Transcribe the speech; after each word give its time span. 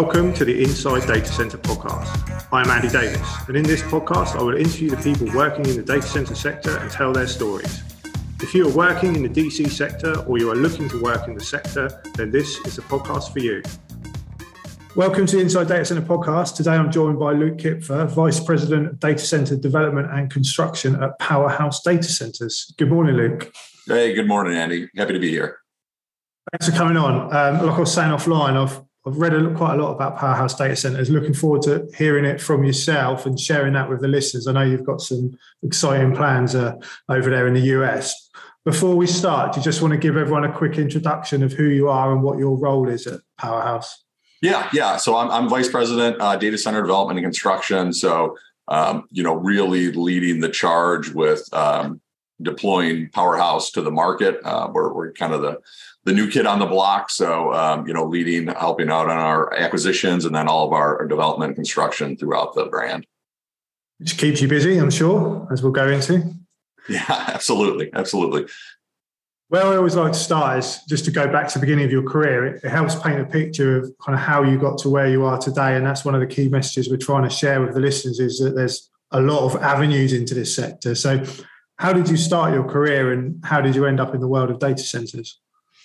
Welcome 0.00 0.32
to 0.34 0.44
the 0.44 0.62
Inside 0.62 1.08
Data 1.08 1.26
Center 1.26 1.58
podcast. 1.58 2.46
I'm 2.52 2.70
Andy 2.70 2.88
Davis, 2.88 3.28
and 3.48 3.56
in 3.56 3.64
this 3.64 3.82
podcast, 3.82 4.36
I 4.38 4.42
will 4.44 4.56
interview 4.56 4.90
the 4.90 4.96
people 4.96 5.26
working 5.36 5.66
in 5.66 5.76
the 5.76 5.82
data 5.82 6.06
center 6.06 6.36
sector 6.36 6.78
and 6.78 6.88
tell 6.88 7.12
their 7.12 7.26
stories. 7.26 7.82
If 8.40 8.54
you 8.54 8.68
are 8.68 8.72
working 8.72 9.16
in 9.16 9.24
the 9.24 9.28
DC 9.28 9.68
sector 9.68 10.20
or 10.20 10.38
you 10.38 10.52
are 10.52 10.54
looking 10.54 10.88
to 10.90 11.02
work 11.02 11.26
in 11.26 11.34
the 11.34 11.42
sector, 11.42 12.00
then 12.14 12.30
this 12.30 12.58
is 12.58 12.76
the 12.76 12.82
podcast 12.82 13.32
for 13.32 13.40
you. 13.40 13.60
Welcome 14.94 15.26
to 15.26 15.34
the 15.34 15.42
Inside 15.42 15.66
Data 15.66 15.84
Center 15.84 16.02
podcast. 16.02 16.54
Today 16.54 16.76
I'm 16.76 16.92
joined 16.92 17.18
by 17.18 17.32
Luke 17.32 17.58
Kipfer, 17.58 18.08
Vice 18.08 18.38
President 18.38 18.86
of 18.86 19.00
Data 19.00 19.18
Center 19.18 19.56
Development 19.56 20.08
and 20.12 20.30
Construction 20.30 20.94
at 21.02 21.18
Powerhouse 21.18 21.82
Data 21.82 22.04
Centers. 22.04 22.72
Good 22.78 22.88
morning, 22.88 23.16
Luke. 23.16 23.52
Hey, 23.88 24.14
good 24.14 24.28
morning, 24.28 24.56
Andy. 24.56 24.88
Happy 24.96 25.14
to 25.14 25.18
be 25.18 25.30
here. 25.30 25.58
Thanks 26.52 26.68
for 26.68 26.76
coming 26.78 26.96
on. 26.96 27.34
Um, 27.34 27.66
like 27.66 27.76
I 27.76 27.80
was 27.80 27.92
saying 27.92 28.12
offline, 28.12 28.54
I've 28.54 28.87
I've 29.08 29.16
read 29.16 29.34
a, 29.34 29.54
quite 29.54 29.78
a 29.78 29.82
lot 29.82 29.92
about 29.92 30.18
Powerhouse 30.18 30.54
Data 30.54 30.76
Centers. 30.76 31.10
Looking 31.10 31.34
forward 31.34 31.62
to 31.62 31.88
hearing 31.96 32.24
it 32.24 32.40
from 32.40 32.64
yourself 32.64 33.26
and 33.26 33.40
sharing 33.40 33.72
that 33.72 33.88
with 33.88 34.00
the 34.00 34.08
listeners. 34.08 34.46
I 34.46 34.52
know 34.52 34.62
you've 34.62 34.84
got 34.84 35.00
some 35.00 35.38
exciting 35.62 36.14
plans 36.14 36.54
uh, 36.54 36.74
over 37.08 37.30
there 37.30 37.46
in 37.46 37.54
the 37.54 37.60
US. 37.60 38.30
Before 38.64 38.94
we 38.94 39.06
start, 39.06 39.54
do 39.54 39.60
you 39.60 39.64
just 39.64 39.80
want 39.80 39.92
to 39.92 39.98
give 39.98 40.16
everyone 40.16 40.44
a 40.44 40.52
quick 40.52 40.76
introduction 40.76 41.42
of 41.42 41.52
who 41.52 41.64
you 41.64 41.88
are 41.88 42.12
and 42.12 42.22
what 42.22 42.38
your 42.38 42.58
role 42.58 42.88
is 42.88 43.06
at 43.06 43.20
Powerhouse? 43.38 44.04
Yeah, 44.42 44.68
yeah. 44.72 44.98
So 44.98 45.16
I'm, 45.16 45.30
I'm 45.30 45.48
vice 45.48 45.68
president, 45.68 46.20
uh, 46.20 46.36
data 46.36 46.58
center 46.58 46.82
development 46.82 47.18
and 47.18 47.24
construction. 47.24 47.92
So 47.92 48.36
um, 48.68 49.08
you 49.10 49.22
know, 49.22 49.34
really 49.34 49.90
leading 49.92 50.40
the 50.40 50.48
charge 50.48 51.08
with 51.10 51.48
um, 51.54 52.00
deploying 52.40 53.08
Powerhouse 53.10 53.70
to 53.72 53.82
the 53.82 53.90
market. 53.90 54.38
Uh, 54.44 54.68
we're, 54.72 54.92
we're 54.92 55.12
kind 55.12 55.32
of 55.32 55.42
the 55.42 55.58
the 56.08 56.14
new 56.14 56.26
kid 56.26 56.46
on 56.46 56.58
the 56.58 56.66
block. 56.66 57.10
So, 57.10 57.52
um, 57.52 57.86
you 57.86 57.92
know, 57.92 58.04
leading, 58.04 58.46
helping 58.46 58.88
out 58.88 59.10
on 59.10 59.18
our 59.18 59.54
acquisitions 59.54 60.24
and 60.24 60.34
then 60.34 60.48
all 60.48 60.66
of 60.66 60.72
our, 60.72 61.06
development 61.06 61.50
and 61.50 61.56
construction 61.56 62.16
throughout 62.16 62.54
the 62.54 62.64
brand. 62.64 63.06
Which 63.98 64.16
keeps 64.16 64.40
you 64.40 64.48
busy, 64.48 64.78
I'm 64.78 64.90
sure, 64.90 65.46
as 65.52 65.62
we'll 65.62 65.72
go 65.72 65.88
into. 65.88 66.32
Yeah, 66.88 67.04
absolutely. 67.08 67.90
Absolutely. 67.92 68.46
Well, 69.50 69.72
I 69.72 69.76
always 69.76 69.96
like 69.96 70.12
to 70.12 70.18
start 70.18 70.58
is 70.58 70.78
just 70.88 71.04
to 71.04 71.10
go 71.10 71.30
back 71.30 71.48
to 71.48 71.58
the 71.58 71.60
beginning 71.60 71.84
of 71.84 71.92
your 71.92 72.02
career. 72.02 72.46
It, 72.46 72.64
it 72.64 72.70
helps 72.70 72.94
paint 72.94 73.20
a 73.20 73.26
picture 73.26 73.78
of 73.78 73.92
kind 74.02 74.18
of 74.18 74.24
how 74.24 74.42
you 74.42 74.58
got 74.58 74.78
to 74.78 74.88
where 74.88 75.08
you 75.08 75.24
are 75.24 75.38
today. 75.38 75.76
And 75.76 75.84
that's 75.84 76.04
one 76.04 76.14
of 76.14 76.20
the 76.20 76.26
key 76.26 76.48
messages 76.48 76.88
we're 76.88 76.96
trying 76.96 77.24
to 77.24 77.30
share 77.30 77.60
with 77.60 77.74
the 77.74 77.80
listeners 77.80 78.18
is 78.18 78.38
that 78.38 78.54
there's 78.54 78.88
a 79.10 79.20
lot 79.20 79.44
of 79.44 79.62
avenues 79.62 80.14
into 80.14 80.34
this 80.34 80.54
sector. 80.54 80.94
So 80.94 81.22
how 81.76 81.92
did 81.92 82.08
you 82.08 82.16
start 82.16 82.54
your 82.54 82.64
career 82.64 83.12
and 83.12 83.44
how 83.44 83.60
did 83.60 83.74
you 83.74 83.84
end 83.84 84.00
up 84.00 84.14
in 84.14 84.20
the 84.20 84.28
world 84.28 84.50
of 84.50 84.58
data 84.58 84.82
centers? 84.82 85.38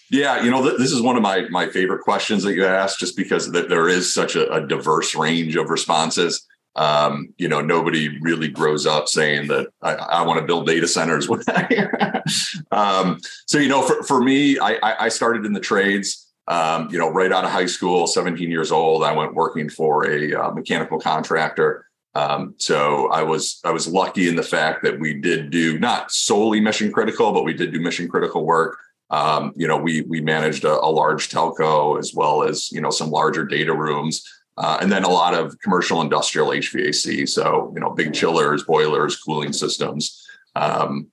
Yeah, 0.10 0.44
you 0.44 0.52
know, 0.52 0.64
th- 0.64 0.78
this 0.78 0.92
is 0.92 1.02
one 1.02 1.16
of 1.16 1.22
my 1.22 1.48
my 1.50 1.68
favorite 1.68 2.02
questions 2.02 2.44
that 2.44 2.54
you 2.54 2.66
asked, 2.66 3.00
just 3.00 3.16
because 3.16 3.52
th- 3.52 3.68
there 3.68 3.88
is 3.88 4.14
such 4.14 4.36
a, 4.36 4.52
a, 4.52 4.68
diverse 4.68 5.16
range 5.16 5.56
of 5.56 5.70
responses. 5.70 6.46
Um, 6.76 7.34
you 7.38 7.48
know, 7.48 7.62
nobody 7.62 8.20
really 8.20 8.48
grows 8.48 8.86
up 8.86 9.08
saying 9.08 9.48
that 9.48 9.68
I, 9.82 9.94
I 9.94 10.22
want 10.24 10.40
to 10.40 10.46
build 10.46 10.66
data 10.66 10.88
centers. 10.88 11.30
um, 12.72 13.20
so, 13.46 13.60
you 13.60 13.70
know, 13.70 13.84
for, 13.84 14.02
for 14.04 14.22
me, 14.24 14.58
I, 14.60 14.78
I 14.82 15.10
started 15.10 15.46
in 15.46 15.54
the 15.54 15.60
trades. 15.60 16.32
Um, 16.48 16.90
you 16.92 16.98
know, 16.98 17.10
right 17.10 17.32
out 17.32 17.46
of 17.46 17.52
high 17.52 17.68
school, 17.68 18.06
17 18.06 18.50
years 18.52 18.72
old, 18.72 19.04
I 19.04 19.14
went 19.14 19.34
working 19.34 19.70
for 19.70 20.06
a 20.10 20.34
uh, 20.34 20.52
mechanical 20.52 21.00
contractor. 21.00 21.86
Um, 22.16 22.54
so 22.58 23.10
I 23.10 23.24
was 23.24 23.60
I 23.64 23.72
was 23.72 23.88
lucky 23.88 24.28
in 24.28 24.36
the 24.36 24.44
fact 24.44 24.84
that 24.84 25.00
we 25.00 25.14
did 25.14 25.50
do 25.50 25.80
not 25.80 26.12
solely 26.12 26.60
mission 26.60 26.92
critical, 26.92 27.32
but 27.32 27.44
we 27.44 27.54
did 27.54 27.72
do 27.72 27.80
mission 27.80 28.08
critical 28.08 28.46
work. 28.46 28.78
Um, 29.10 29.54
you 29.56 29.68
know, 29.68 29.78
we 29.78 30.02
we 30.02 30.22
managed 30.22 30.64
a, 30.64 30.80
a, 30.82 30.90
large 30.90 31.30
telco 31.30 32.00
as 32.00 32.14
well 32.14 32.44
as 32.44 32.72
you 32.72 32.82
know 32.82 32.90
some 32.90 33.12
larger 33.12 33.46
data 33.46 33.74
rooms, 33.74 34.24
uh, 34.58 34.78
and 34.82 34.92
then 34.92 35.04
a 35.04 35.10
lot 35.10 35.36
of 35.36 35.60
commercial 35.60 36.02
industrial 36.02 36.48
HVAC. 36.48 37.28
So 37.30 37.72
you 37.76 37.82
know, 37.82 37.92
big 37.92 38.14
chillers, 38.14 38.64
boilers, 38.64 39.18
cooling 39.18 39.54
systems. 39.54 40.26
Um, 40.56 41.08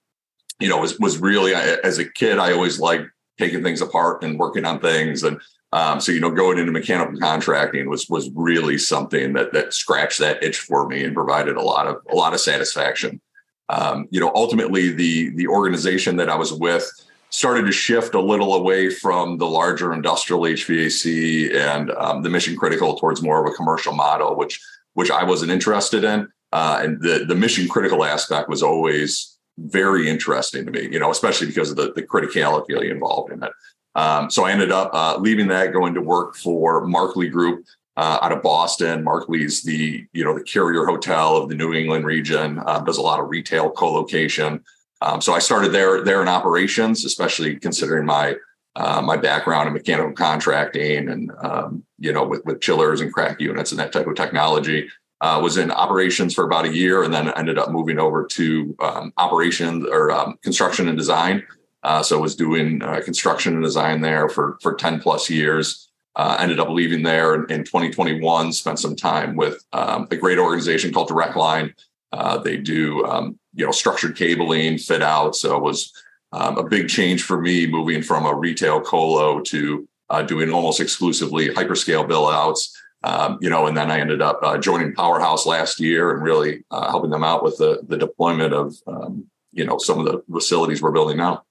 you 0.60 0.68
know, 0.68 0.78
was 0.78 0.98
was 0.98 1.18
really 1.18 1.54
as 1.54 1.98
a 1.98 2.10
kid, 2.10 2.38
I 2.38 2.52
always 2.52 2.78
liked 2.78 3.08
taking 3.38 3.62
things 3.62 3.80
apart 3.80 4.22
and 4.22 4.38
working 4.38 4.64
on 4.64 4.80
things, 4.80 5.22
and 5.22 5.40
um, 5.72 6.00
so 6.00 6.12
you 6.12 6.20
know, 6.20 6.30
going 6.30 6.58
into 6.58 6.72
mechanical 6.72 7.18
contracting 7.18 7.88
was 7.88 8.08
was 8.08 8.30
really 8.34 8.76
something 8.76 9.32
that 9.34 9.52
that 9.52 9.72
scratched 9.72 10.18
that 10.18 10.42
itch 10.42 10.58
for 10.58 10.86
me 10.86 11.04
and 11.04 11.14
provided 11.14 11.56
a 11.56 11.62
lot 11.62 11.86
of 11.86 11.98
a 12.10 12.14
lot 12.14 12.34
of 12.34 12.40
satisfaction. 12.40 13.20
Um, 13.68 14.08
you 14.10 14.20
know, 14.20 14.32
ultimately 14.34 14.92
the 14.92 15.30
the 15.30 15.46
organization 15.46 16.16
that 16.16 16.28
I 16.28 16.36
was 16.36 16.52
with 16.52 16.90
started 17.30 17.64
to 17.66 17.72
shift 17.72 18.14
a 18.14 18.20
little 18.20 18.54
away 18.54 18.90
from 18.90 19.38
the 19.38 19.46
larger 19.46 19.92
industrial 19.92 20.42
HVAC 20.42 21.54
and 21.54 21.90
um, 21.92 22.22
the 22.22 22.30
mission 22.30 22.56
critical 22.56 22.96
towards 22.96 23.22
more 23.22 23.44
of 23.44 23.52
a 23.52 23.54
commercial 23.54 23.94
model, 23.94 24.36
which 24.36 24.60
which 24.94 25.10
I 25.10 25.24
wasn't 25.24 25.52
interested 25.52 26.04
in. 26.04 26.28
Uh, 26.52 26.80
and 26.82 27.00
the 27.00 27.24
the 27.26 27.34
mission 27.34 27.68
critical 27.68 28.04
aspect 28.04 28.48
was 28.48 28.62
always 28.62 29.38
very 29.58 30.08
interesting 30.08 30.64
to 30.64 30.70
me, 30.70 30.88
you 30.90 30.98
know, 30.98 31.10
especially 31.10 31.46
because 31.46 31.70
of 31.70 31.76
the, 31.76 31.92
the 31.92 32.02
criticality 32.02 32.90
involved 32.90 33.32
in 33.32 33.42
it. 33.42 33.52
Um, 33.94 34.30
so 34.30 34.44
I 34.44 34.52
ended 34.52 34.70
up 34.70 34.90
uh, 34.92 35.18
leaving 35.18 35.48
that, 35.48 35.72
going 35.72 35.94
to 35.94 36.00
work 36.00 36.36
for 36.36 36.86
Markley 36.86 37.28
Group 37.28 37.64
uh, 37.96 38.18
out 38.22 38.32
of 38.32 38.42
Boston. 38.42 39.04
Markley's 39.04 39.62
the 39.62 40.04
you 40.12 40.24
know 40.24 40.34
the 40.34 40.44
carrier 40.44 40.86
hotel 40.86 41.36
of 41.36 41.48
the 41.48 41.54
New 41.54 41.74
England 41.74 42.04
region, 42.04 42.60
um, 42.66 42.84
does 42.84 42.98
a 42.98 43.02
lot 43.02 43.20
of 43.20 43.28
retail 43.28 43.70
co-location. 43.70 44.64
Um, 45.02 45.20
so 45.20 45.32
I 45.32 45.38
started 45.38 45.72
there 45.72 46.02
there 46.02 46.22
in 46.22 46.28
operations, 46.28 47.04
especially 47.04 47.56
considering 47.56 48.06
my 48.06 48.36
uh, 48.76 49.02
my 49.02 49.16
background 49.16 49.66
in 49.66 49.72
mechanical 49.72 50.12
contracting 50.12 51.08
and 51.08 51.32
um, 51.42 51.84
you 51.98 52.12
know 52.12 52.24
with, 52.24 52.44
with 52.44 52.60
chillers 52.60 53.00
and 53.00 53.12
CRAC 53.12 53.40
units 53.40 53.72
and 53.72 53.80
that 53.80 53.92
type 53.92 54.06
of 54.06 54.14
technology. 54.14 54.88
Uh, 55.22 55.38
was 55.38 55.58
in 55.58 55.70
operations 55.70 56.32
for 56.32 56.44
about 56.44 56.64
a 56.64 56.74
year 56.74 57.02
and 57.02 57.12
then 57.12 57.28
ended 57.34 57.58
up 57.58 57.70
moving 57.70 57.98
over 57.98 58.24
to 58.24 58.74
um, 58.80 59.12
operations 59.18 59.84
or 59.86 60.10
um, 60.10 60.38
construction 60.42 60.88
and 60.88 60.96
design. 60.96 61.42
Uh, 61.82 62.02
so 62.02 62.18
was 62.18 62.34
doing 62.34 62.82
uh, 62.82 63.02
construction 63.04 63.54
and 63.54 63.62
design 63.62 64.00
there 64.00 64.30
for 64.30 64.56
for 64.62 64.74
10 64.74 65.00
plus 65.00 65.28
years. 65.28 65.88
Uh, 66.16 66.36
ended 66.40 66.58
up 66.58 66.68
leaving 66.68 67.02
there 67.02 67.34
in, 67.34 67.50
in 67.50 67.64
2021. 67.64 68.52
Spent 68.52 68.78
some 68.78 68.96
time 68.96 69.36
with 69.36 69.64
um, 69.72 70.08
a 70.10 70.16
great 70.16 70.38
organization 70.38 70.92
called 70.92 71.08
Direct 71.08 71.36
Line. 71.36 71.74
Uh, 72.12 72.38
they 72.38 72.56
do 72.56 73.04
um, 73.06 73.38
you 73.54 73.64
know 73.64 73.72
structured 73.72 74.16
cabling 74.16 74.78
fit 74.78 75.02
out. 75.02 75.36
So 75.36 75.56
it 75.56 75.62
was 75.62 75.92
um, 76.32 76.58
a 76.58 76.64
big 76.64 76.88
change 76.88 77.22
for 77.22 77.40
me 77.40 77.66
moving 77.66 78.02
from 78.02 78.26
a 78.26 78.34
retail 78.34 78.80
colo 78.80 79.40
to 79.40 79.88
uh, 80.08 80.22
doing 80.22 80.52
almost 80.52 80.80
exclusively 80.80 81.48
hyperscale 81.48 82.06
bill 82.06 82.28
outs. 82.28 82.76
Um, 83.02 83.38
you 83.40 83.48
know 83.48 83.66
and 83.66 83.74
then 83.74 83.90
i 83.90 83.98
ended 83.98 84.20
up 84.20 84.40
uh, 84.42 84.58
joining 84.58 84.94
powerhouse 84.94 85.46
last 85.46 85.80
year 85.80 86.12
and 86.12 86.22
really 86.22 86.64
uh, 86.70 86.90
helping 86.90 87.08
them 87.08 87.24
out 87.24 87.42
with 87.42 87.56
the, 87.56 87.82
the 87.88 87.96
deployment 87.96 88.52
of 88.52 88.74
um, 88.86 89.24
you 89.52 89.64
know 89.64 89.78
some 89.78 89.98
of 89.98 90.04
the 90.04 90.22
facilities 90.30 90.82
we're 90.82 90.92
building 90.92 91.16
now. 91.16 91.42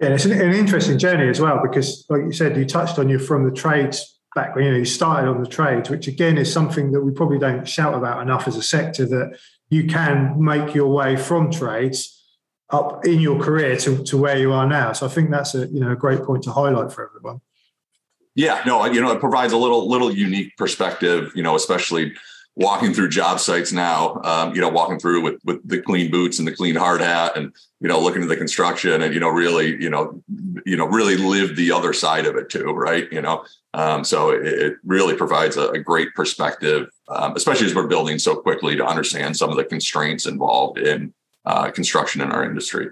Yeah 0.00 0.14
it's 0.14 0.24
an, 0.24 0.32
an 0.32 0.54
interesting 0.54 0.98
journey 0.98 1.28
as 1.28 1.38
well 1.38 1.60
because 1.62 2.06
like 2.08 2.22
you 2.22 2.32
said 2.32 2.56
you 2.56 2.64
touched 2.64 2.98
on 2.98 3.10
you 3.10 3.18
from 3.18 3.44
the 3.44 3.54
trades 3.54 4.18
background 4.34 4.64
you 4.64 4.72
know 4.72 4.78
you 4.78 4.84
started 4.86 5.28
on 5.28 5.42
the 5.42 5.48
trades 5.48 5.90
which 5.90 6.06
again 6.06 6.38
is 6.38 6.50
something 6.50 6.92
that 6.92 7.02
we 7.02 7.12
probably 7.12 7.38
don't 7.38 7.68
shout 7.68 7.94
about 7.94 8.22
enough 8.22 8.48
as 8.48 8.56
a 8.56 8.62
sector 8.62 9.04
that 9.06 9.38
you 9.70 9.86
can 9.86 10.42
make 10.42 10.74
your 10.74 10.88
way 10.88 11.16
from 11.16 11.50
trades 11.50 12.14
up 12.70 13.04
in 13.06 13.20
your 13.20 13.40
career 13.40 13.76
to, 13.76 14.02
to 14.04 14.18
where 14.18 14.38
you 14.38 14.52
are 14.52 14.66
now. 14.66 14.92
So 14.92 15.06
I 15.06 15.08
think 15.08 15.30
that's 15.30 15.54
a 15.54 15.66
you 15.68 15.80
know 15.80 15.92
a 15.92 15.96
great 15.96 16.22
point 16.22 16.44
to 16.44 16.52
highlight 16.52 16.92
for 16.92 17.08
everyone. 17.08 17.40
Yeah, 18.34 18.62
no, 18.64 18.84
you 18.86 19.00
know, 19.00 19.10
it 19.10 19.20
provides 19.20 19.52
a 19.52 19.56
little 19.56 19.88
little 19.88 20.12
unique 20.12 20.56
perspective, 20.56 21.32
you 21.34 21.42
know, 21.42 21.56
especially 21.56 22.12
walking 22.58 22.92
through 22.92 23.08
job 23.08 23.38
sites 23.38 23.72
now, 23.72 24.20
um, 24.24 24.52
you 24.52 24.60
know, 24.60 24.68
walking 24.68 24.98
through 24.98 25.22
with 25.22 25.40
with 25.44 25.66
the 25.66 25.80
clean 25.80 26.10
boots 26.10 26.38
and 26.38 26.46
the 26.46 26.54
clean 26.54 26.74
hard 26.74 27.00
hat 27.00 27.36
and 27.36 27.52
you 27.80 27.88
know, 27.88 28.00
looking 28.00 28.22
at 28.22 28.28
the 28.28 28.36
construction 28.36 29.02
and 29.02 29.14
you 29.14 29.20
know, 29.20 29.28
really, 29.28 29.80
you 29.80 29.88
know, 29.88 30.20
you 30.66 30.76
know, 30.76 30.86
really 30.86 31.16
live 31.16 31.54
the 31.54 31.70
other 31.70 31.92
side 31.92 32.26
of 32.26 32.34
it 32.34 32.50
too, 32.50 32.72
right? 32.72 33.10
You 33.12 33.22
know, 33.22 33.44
um, 33.74 34.04
so 34.04 34.30
it, 34.30 34.44
it, 34.46 34.74
really 34.84 35.14
provides 35.14 35.56
a, 35.56 35.68
a 35.70 35.78
great 35.78 36.12
perspective, 36.14 36.88
um, 37.08 37.36
especially 37.36 37.66
as 37.66 37.74
we're 37.74 37.86
building 37.86 38.18
so 38.18 38.34
quickly 38.34 38.74
to 38.74 38.84
understand 38.84 39.36
some 39.36 39.50
of 39.50 39.56
the 39.56 39.64
constraints 39.64 40.26
involved 40.26 40.78
in 40.78 41.14
uh, 41.44 41.70
construction 41.70 42.20
in 42.20 42.32
our 42.32 42.44
industry. 42.44 42.88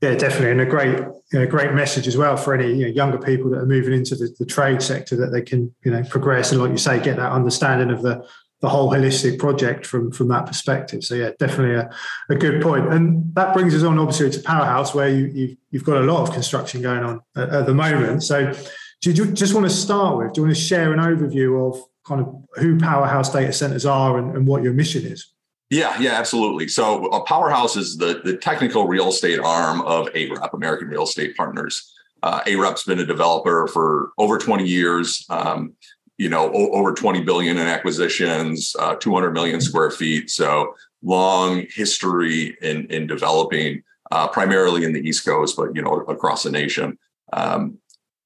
Yeah, 0.00 0.14
definitely, 0.14 0.52
and 0.52 0.62
a 0.62 0.66
great, 0.66 0.98
you 1.30 1.38
know, 1.38 1.46
great 1.46 1.74
message 1.74 2.08
as 2.08 2.16
well 2.16 2.34
for 2.34 2.54
any 2.54 2.72
you 2.72 2.86
know, 2.86 2.92
younger 2.92 3.18
people 3.18 3.50
that 3.50 3.58
are 3.58 3.66
moving 3.66 3.92
into 3.92 4.16
the, 4.16 4.34
the, 4.38 4.46
trade 4.46 4.80
sector 4.80 5.14
that 5.16 5.26
they 5.26 5.42
can, 5.42 5.74
you 5.84 5.90
know, 5.90 6.02
progress 6.04 6.52
and, 6.52 6.60
like 6.62 6.70
you 6.70 6.78
say, 6.78 6.98
get 7.02 7.16
that 7.16 7.30
understanding 7.30 7.90
of 7.90 8.00
the 8.00 8.26
the 8.60 8.68
whole 8.68 8.90
holistic 8.90 9.38
project 9.38 9.86
from 9.86 10.12
from 10.12 10.28
that 10.28 10.46
perspective. 10.46 11.02
So 11.04 11.14
yeah, 11.14 11.30
definitely 11.38 11.76
a, 11.76 11.90
a 12.28 12.34
good 12.34 12.62
point. 12.62 12.92
And 12.92 13.34
that 13.34 13.54
brings 13.54 13.74
us 13.74 13.82
on 13.82 13.98
obviously 13.98 14.30
to 14.30 14.40
Powerhouse, 14.40 14.94
where 14.94 15.08
you, 15.08 15.26
you've 15.26 15.56
you've 15.70 15.84
got 15.84 15.98
a 15.98 16.04
lot 16.04 16.22
of 16.22 16.34
construction 16.34 16.82
going 16.82 17.02
on 17.02 17.20
at, 17.36 17.48
at 17.50 17.66
the 17.66 17.74
moment. 17.74 18.22
So 18.22 18.52
do 19.00 19.12
you 19.12 19.32
just 19.32 19.54
want 19.54 19.66
to 19.66 19.74
start 19.74 20.18
with? 20.18 20.34
Do 20.34 20.40
you 20.40 20.46
want 20.46 20.56
to 20.56 20.62
share 20.62 20.92
an 20.92 20.98
overview 20.98 21.68
of 21.68 21.82
kind 22.06 22.20
of 22.20 22.34
who 22.56 22.78
Powerhouse 22.78 23.32
data 23.32 23.52
centers 23.52 23.86
are 23.86 24.18
and, 24.18 24.36
and 24.36 24.46
what 24.46 24.62
your 24.62 24.74
mission 24.74 25.06
is? 25.06 25.32
Yeah, 25.70 25.98
yeah, 26.00 26.14
absolutely. 26.14 26.66
So, 26.66 27.06
a 27.06 27.24
Powerhouse 27.24 27.76
is 27.76 27.96
the, 27.96 28.20
the 28.24 28.36
technical 28.36 28.88
real 28.88 29.08
estate 29.08 29.38
arm 29.38 29.82
of 29.82 30.08
AREP, 30.08 30.52
American 30.52 30.88
Real 30.88 31.04
Estate 31.04 31.36
Partners. 31.36 31.92
Uh, 32.24 32.40
AREP's 32.40 32.82
been 32.82 32.98
a 32.98 33.06
developer 33.06 33.68
for 33.68 34.10
over 34.18 34.36
20 34.36 34.66
years. 34.66 35.24
Um, 35.30 35.74
you 36.20 36.28
know, 36.28 36.52
o- 36.52 36.70
over 36.72 36.92
20 36.92 37.22
billion 37.22 37.56
in 37.56 37.66
acquisitions, 37.66 38.76
uh, 38.78 38.94
200 38.96 39.32
million 39.32 39.58
square 39.58 39.90
feet. 39.90 40.30
So 40.30 40.74
long 41.02 41.64
history 41.74 42.58
in 42.60 42.84
in 42.88 43.06
developing, 43.06 43.82
uh, 44.10 44.28
primarily 44.28 44.84
in 44.84 44.92
the 44.92 45.00
East 45.00 45.24
Coast, 45.24 45.56
but 45.56 45.74
you 45.74 45.80
know, 45.80 46.04
across 46.08 46.42
the 46.42 46.50
nation. 46.50 46.98
Um, 47.32 47.78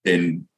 in 0.05 0.49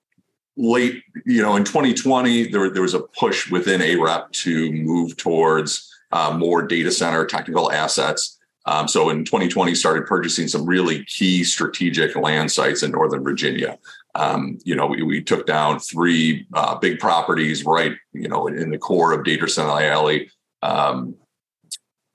late, 0.56 1.03
you 1.27 1.43
know, 1.43 1.56
in 1.56 1.65
2020, 1.65 2.49
there, 2.49 2.71
there 2.71 2.81
was 2.81 2.94
a 2.94 3.00
push 3.00 3.50
within 3.50 3.82
AREP 3.82 4.32
to 4.44 4.73
move 4.73 5.19
towards 5.19 5.93
uh, 6.12 6.35
more 6.35 6.62
data 6.62 6.91
center 6.91 7.27
technical 7.27 7.71
assets. 7.71 8.39
Um, 8.65 8.89
so 8.89 9.11
in 9.11 9.25
2020, 9.25 9.75
started 9.75 10.06
purchasing 10.06 10.49
some 10.49 10.65
really 10.65 11.05
key 11.05 11.44
strategic 11.44 12.17
land 12.17 12.50
sites 12.50 12.82
in 12.82 12.93
Northern 12.93 13.23
Virginia. 13.23 13.79
Um, 14.17 14.59
you 14.65 14.75
know, 14.75 14.87
we, 14.87 15.03
we, 15.03 15.23
took 15.23 15.47
down 15.47 15.79
three 15.79 16.47
uh, 16.55 16.77
big 16.77 16.99
properties 16.99 17.65
right, 17.65 17.93
you 18.15 18.29
know, 18.29 18.47
in, 18.47 18.57
in, 18.57 18.71
the 18.71 18.79
core 18.79 19.13
of 19.13 19.27
Center 19.51 19.71
Alley. 19.71 20.31
Um, 20.63 21.15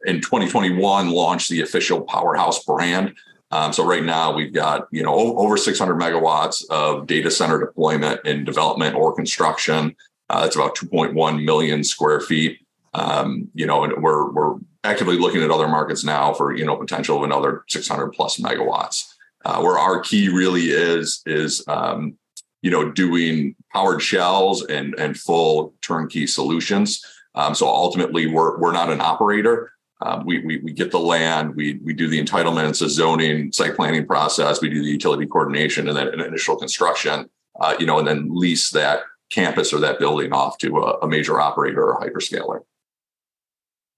in 0.05 0.19
2021, 0.19 1.11
launched 1.11 1.49
the 1.49 1.61
official 1.61 2.01
Powerhouse 2.01 2.63
brand. 2.63 3.13
Um, 3.51 3.71
so 3.71 3.85
right 3.85 4.03
now 4.03 4.33
we've 4.33 4.53
got 4.53 4.87
you 4.91 5.03
know 5.03 5.13
over 5.37 5.57
600 5.57 5.95
megawatts 5.95 6.63
of 6.69 7.05
data 7.05 7.29
center 7.29 7.59
deployment 7.59 8.25
in 8.25 8.45
development 8.45 8.95
or 8.95 9.13
construction. 9.13 9.95
Uh, 10.29 10.41
that's 10.41 10.55
about 10.55 10.75
2.1 10.75 11.43
million 11.43 11.83
square 11.83 12.19
feet. 12.21 12.65
Um, 12.93 13.49
you 13.53 13.67
know, 13.67 13.83
and 13.83 14.01
we're 14.01 14.31
we're 14.31 14.55
actively 14.83 15.17
looking 15.17 15.43
at 15.43 15.51
other 15.51 15.67
markets 15.67 16.03
now 16.03 16.33
for 16.33 16.55
you 16.55 16.65
know 16.65 16.77
potential 16.77 17.17
of 17.17 17.23
another 17.23 17.63
600 17.67 18.07
plus 18.09 18.37
megawatts. 18.37 19.10
Uh, 19.43 19.59
where 19.61 19.77
our 19.77 19.99
key 20.01 20.29
really 20.29 20.65
is 20.65 21.21
is 21.25 21.63
um, 21.67 22.17
you 22.61 22.69
know 22.69 22.91
doing 22.91 23.55
powered 23.73 24.01
shells 24.01 24.63
and 24.65 24.93
and 24.99 25.17
full 25.17 25.73
turnkey 25.81 26.27
solutions. 26.27 27.03
Um, 27.33 27.55
so 27.55 27.67
ultimately, 27.67 28.27
we're 28.27 28.59
we're 28.59 28.73
not 28.73 28.89
an 28.89 29.01
operator. 29.01 29.71
Um, 30.03 30.25
we, 30.25 30.39
we, 30.39 30.57
we 30.57 30.73
get 30.73 30.89
the 30.89 30.99
land, 30.99 31.55
we 31.55 31.79
we 31.83 31.93
do 31.93 32.07
the 32.07 32.23
entitlements, 32.23 32.79
the 32.79 32.89
zoning, 32.89 33.51
site 33.51 33.75
planning 33.75 34.05
process, 34.07 34.59
we 34.59 34.69
do 34.69 34.81
the 34.81 34.89
utility 34.89 35.27
coordination, 35.27 35.87
and 35.87 35.95
then 35.95 36.19
initial 36.19 36.55
construction. 36.55 37.29
Uh, 37.59 37.75
you 37.79 37.85
know, 37.85 37.99
and 37.99 38.07
then 38.07 38.29
lease 38.31 38.71
that 38.71 39.01
campus 39.31 39.73
or 39.73 39.79
that 39.79 39.99
building 39.99 40.33
off 40.33 40.57
to 40.59 40.77
a, 40.77 40.99
a 40.99 41.07
major 41.07 41.39
operator 41.39 41.83
or 41.83 41.99
hyperscaler. 41.99 42.61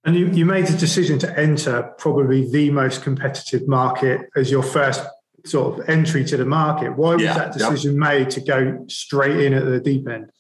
And 0.06 0.16
you, 0.16 0.28
you 0.28 0.46
made 0.46 0.68
the 0.68 0.78
decision 0.78 1.18
to 1.20 1.40
enter 1.40 1.94
probably 1.98 2.50
the 2.50 2.70
most 2.72 3.04
competitive 3.04 3.68
market 3.68 4.30
as 4.36 4.52
your 4.52 4.64
first 4.64 5.02
sort 5.46 5.80
of 5.80 5.90
entry 5.90 6.24
to 6.26 6.38
the 6.38 6.46
market. 6.46 6.96
Why 6.96 7.16
was 7.16 7.24
yeah, 7.24 7.34
that 7.34 7.54
decision 7.54 7.94
yep. 7.94 8.00
made 8.00 8.30
to 8.32 8.42
go 8.42 8.86
straight 8.88 9.40
in 9.40 9.54
at 9.54 9.66
the 9.66 9.80
deep 9.80 10.08
end? 10.08 10.32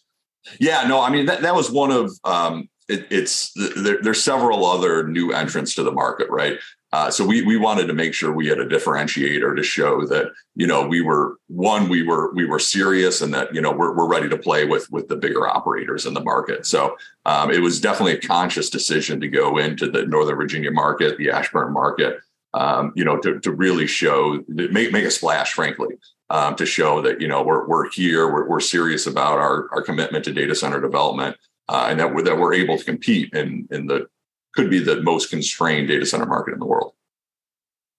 Yeah, 0.59 0.85
no, 0.87 1.01
I 1.01 1.09
mean 1.09 1.25
that 1.27 1.41
that 1.41 1.55
was 1.55 1.71
one 1.71 1.91
of 1.91 2.11
um, 2.23 2.69
it, 2.87 3.07
it's 3.09 3.51
there, 3.53 4.01
there's 4.01 4.23
several 4.23 4.65
other 4.65 5.07
new 5.07 5.31
entrants 5.31 5.75
to 5.75 5.83
the 5.83 5.91
market, 5.91 6.29
right? 6.29 6.59
Uh, 6.91 7.09
so 7.09 7.25
we 7.25 7.41
we 7.41 7.57
wanted 7.57 7.87
to 7.87 7.93
make 7.93 8.13
sure 8.13 8.31
we 8.31 8.47
had 8.47 8.59
a 8.59 8.67
differentiator 8.67 9.55
to 9.55 9.63
show 9.63 10.05
that 10.05 10.27
you 10.55 10.67
know 10.67 10.85
we 10.85 11.01
were 11.01 11.37
one 11.47 11.89
we 11.89 12.03
were 12.03 12.33
we 12.35 12.45
were 12.45 12.59
serious 12.59 13.21
and 13.21 13.33
that 13.33 13.53
you 13.53 13.61
know 13.61 13.71
we're 13.71 13.95
we're 13.95 14.07
ready 14.07 14.29
to 14.29 14.37
play 14.37 14.65
with 14.65 14.89
with 14.91 15.07
the 15.07 15.15
bigger 15.15 15.47
operators 15.47 16.05
in 16.05 16.13
the 16.13 16.23
market. 16.23 16.65
So 16.65 16.95
um, 17.25 17.49
it 17.49 17.59
was 17.59 17.81
definitely 17.81 18.13
a 18.13 18.21
conscious 18.21 18.69
decision 18.69 19.19
to 19.21 19.27
go 19.27 19.57
into 19.57 19.89
the 19.89 20.05
Northern 20.05 20.35
Virginia 20.35 20.71
market, 20.71 21.17
the 21.17 21.31
Ashburn 21.31 21.73
market, 21.73 22.19
um, 22.53 22.93
you 22.95 23.03
know, 23.03 23.17
to 23.17 23.39
to 23.39 23.51
really 23.51 23.87
show 23.87 24.43
make 24.47 24.91
make 24.91 25.05
a 25.05 25.11
splash, 25.11 25.53
frankly. 25.53 25.95
Um, 26.29 26.55
to 26.55 26.65
show 26.65 27.01
that 27.01 27.21
you 27.21 27.27
know 27.27 27.43
we're 27.43 27.67
we're 27.67 27.89
here, 27.91 28.31
we're, 28.31 28.47
we're 28.47 28.59
serious 28.59 29.05
about 29.05 29.39
our 29.39 29.67
our 29.71 29.81
commitment 29.81 30.25
to 30.25 30.33
data 30.33 30.55
center 30.55 30.81
development, 30.81 31.37
uh, 31.69 31.87
and 31.89 31.99
that 31.99 32.13
we're, 32.13 32.23
that 32.23 32.37
we're 32.37 32.53
able 32.53 32.77
to 32.77 32.83
compete 32.83 33.33
in 33.33 33.67
in 33.71 33.87
the 33.87 34.07
could 34.55 34.69
be 34.69 34.79
the 34.79 35.01
most 35.01 35.29
constrained 35.29 35.87
data 35.87 36.05
center 36.05 36.25
market 36.25 36.53
in 36.53 36.59
the 36.59 36.65
world. 36.65 36.93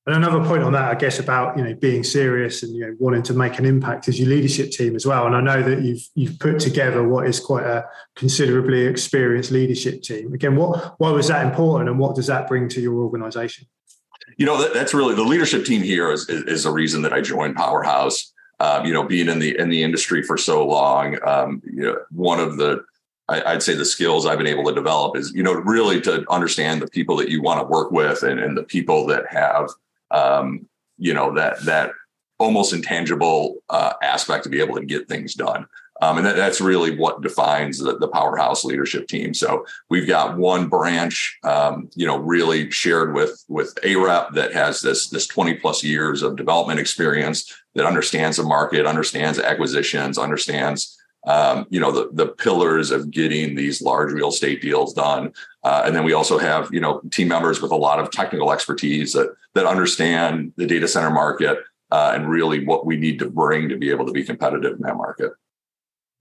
And 0.07 0.17
another 0.17 0.45
point 0.45 0.63
on 0.63 0.73
that, 0.75 0.91
I 0.91 0.95
guess, 0.97 1.19
about 1.19 1.57
you 1.57 1.65
know 1.65 1.75
being 1.75 2.05
serious 2.05 2.63
and 2.63 2.75
you 2.75 2.83
know 2.83 2.95
wanting 2.99 3.23
to 3.25 3.35
make 3.35 3.59
an 3.59 3.65
impact 3.65 4.07
is 4.07 4.21
your 4.21 4.29
leadership 4.29 4.71
team 4.71 4.97
as 4.97 5.07
well. 5.07 5.27
And 5.27 5.35
I 5.35 5.41
know 5.41 5.63
that 5.63 5.83
you've 5.83 6.07
you've 6.15 6.39
put 6.39 6.61
together 6.61 7.07
what 7.07 7.27
is 7.27 7.41
quite 7.41 7.65
a 7.65 7.87
considerably 8.15 8.87
experienced 8.87 9.51
leadership 9.51 10.03
team. 10.03 10.35
Again, 10.35 10.57
what 10.57 10.95
why 10.99 11.11
was 11.11 11.29
that 11.29 11.47
important, 11.47 11.89
and 11.89 11.99
what 11.99 12.17
does 12.17 12.27
that 12.27 12.49
bring 12.49 12.69
to 12.71 12.81
your 12.81 12.95
organisation? 12.95 13.67
You 14.37 14.47
know, 14.47 14.61
that, 14.61 14.75
that's 14.75 14.95
really 14.95 15.15
the 15.15 15.23
leadership 15.23 15.65
team 15.65 15.83
here 15.83 16.11
is 16.11 16.29
is, 16.29 16.43
is 16.45 16.67
a 16.67 16.73
reason 16.73 17.03
that 17.03 17.13
I 17.13 17.21
joined 17.21 17.57
Powerhouse. 17.57 18.33
Um, 18.61 18.87
you 18.87 18.93
know, 18.93 19.05
being 19.05 19.29
in 19.29 19.41
the 19.41 19.59
in 19.59 19.69
the 19.69 19.83
industry 19.83 20.23
for 20.23 20.39
so 20.39 20.67
long, 20.67 21.19
um, 21.27 21.61
you 21.65 21.83
know, 21.83 21.97
one 22.11 22.39
of 22.39 22.57
the 22.57 22.85
I, 23.29 23.55
would 23.55 23.63
say 23.63 23.75
the 23.75 23.85
skills 23.85 24.27
I've 24.27 24.39
been 24.39 24.47
able 24.47 24.65
to 24.65 24.75
develop 24.75 25.17
is, 25.17 25.33
you 25.35 25.43
know, 25.43 25.55
really 25.55 26.01
to 26.03 26.31
understand 26.31 26.83
the 26.83 26.89
people 26.89 27.17
that 27.17 27.31
you 27.31 27.41
want 27.41 27.61
to 27.61 27.67
work 27.67 27.91
with 27.91 28.23
and, 28.23 28.39
and 28.39 28.57
the 28.57 28.65
people 28.65 29.07
that 29.07 29.25
have, 29.31 29.71
um, 30.11 30.67
you 30.99 31.15
know, 31.15 31.35
that 31.35 31.61
that 31.65 31.93
almost 32.39 32.73
intangible 32.73 33.57
uh, 33.71 33.95
aspect 34.03 34.45
to 34.45 34.51
be 34.51 34.61
able 34.61 34.75
to 34.75 34.85
get 34.85 35.09
things 35.09 35.35
done. 35.35 35.67
Um, 36.05 36.19
and 36.19 36.27
that, 36.27 36.37
that's 36.37 36.61
really 36.61 36.95
what 36.95 37.23
defines 37.23 37.79
the, 37.79 37.97
the, 37.97 38.09
powerhouse 38.09 38.63
leadership 38.63 39.09
team. 39.09 39.33
So 39.33 39.65
we've 39.89 40.07
got 40.07 40.37
one 40.37 40.69
branch, 40.69 41.39
um, 41.45 41.89
you 41.95 42.07
know, 42.07 42.19
really 42.19 42.71
shared 42.71 43.15
with 43.15 43.43
with 43.49 43.75
AREP 43.83 44.35
that 44.35 44.53
has 44.53 44.83
this 44.83 45.09
this 45.09 45.27
20 45.27 45.55
plus 45.55 45.83
years 45.83 46.23
of 46.23 46.37
development 46.37 46.79
experience 46.79 47.51
that 47.75 47.87
understands 47.87 48.37
the 48.37 48.43
market, 48.43 48.87
understands 48.87 49.39
acquisitions, 49.39 50.19
understands 50.19 50.99
um, 51.27 51.67
you 51.71 51.81
know 51.81 51.91
the 51.91 52.11
the 52.13 52.27
pillars 52.27 52.91
of 52.91 53.11
getting 53.11 53.55
these 53.55 53.81
large 53.81 54.13
real 54.13 54.29
estate 54.29 54.61
deals 54.61 54.93
done 54.93 55.33
uh, 55.63 55.83
and 55.87 55.97
then 55.97 56.05
we 56.05 56.13
also 56.13 56.37
have 56.37 56.69
you 56.71 56.81
know 56.81 57.01
team 57.11 57.29
members 57.29 57.63
with 57.63 57.71
a 57.71 57.77
lot 57.77 57.99
of 57.99 58.11
technical 58.11 58.53
expertise 58.53 59.15
that 59.15 59.35
that 59.55 59.65
understand 59.65 60.53
the 60.59 60.67
data 60.67 60.87
center 60.87 61.09
market 61.09 61.57
uh, 61.91 62.13
and 62.15 62.29
really 62.29 62.67
what 62.67 62.85
we 62.85 62.99
need 62.99 63.19
to 63.19 63.31
bring 63.31 63.71
to 63.71 63.79
be 63.79 63.89
able 63.89 64.05
to 64.05 64.13
be 64.13 64.23
competitive 64.23 64.77
in 64.77 64.83
that 64.83 64.99
market 64.99 65.33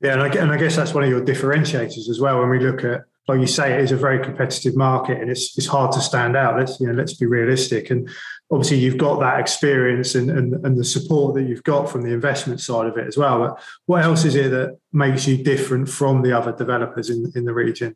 yeah 0.04 0.14
and 0.14 0.22
I, 0.22 0.28
and 0.28 0.52
I 0.52 0.58
guess 0.58 0.76
that's 0.76 0.94
one 0.94 1.04
of 1.04 1.10
your 1.10 1.22
differentiators 1.22 2.10
as 2.10 2.20
well 2.20 2.40
when 2.40 2.50
we 2.50 2.60
look 2.60 2.84
at 2.84 3.02
like 3.28 3.40
you 3.40 3.48
say, 3.48 3.74
it 3.74 3.80
is 3.80 3.92
a 3.92 3.98
very 3.98 4.24
competitive 4.24 4.76
market 4.76 5.22
and 5.22 5.32
it's 5.32 5.58
it's 5.58 5.68
hard 5.68 5.92
to 5.94 6.02
stand 6.02 6.36
out. 6.36 6.58
Let's 6.58 6.80
you 6.80 6.88
know, 6.88 6.94
let's 6.94 7.14
be 7.14 7.26
realistic. 7.26 7.90
And 7.90 8.10
obviously 8.52 8.78
you've 8.78 8.98
got 8.98 9.20
that 9.22 9.40
experience 9.40 10.16
and, 10.16 10.30
and, 10.30 10.54
and 10.66 10.78
the 10.78 10.84
support 10.84 11.36
that 11.36 11.44
you've 11.44 11.64
got 11.64 11.90
from 11.90 12.02
the 12.02 12.12
investment 12.12 12.60
side 12.60 12.86
of 12.86 12.98
it 12.98 13.08
as 13.08 13.18
well. 13.18 13.40
But 13.40 13.64
what 13.86 14.04
else 14.04 14.26
is 14.26 14.36
it 14.36 14.52
that 14.52 14.78
makes 14.92 15.26
you 15.26 15.42
different 15.42 15.90
from 15.90 16.22
the 16.22 16.38
other 16.38 16.52
developers 16.52 17.10
in, 17.10 17.32
in 17.36 17.46
the 17.46 17.54
region? 17.54 17.96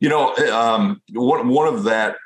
You 0.00 0.10
know, 0.10 0.34
um, 0.52 1.00
one, 1.12 1.48
one 1.48 1.68
of 1.68 1.84
that 1.84 2.16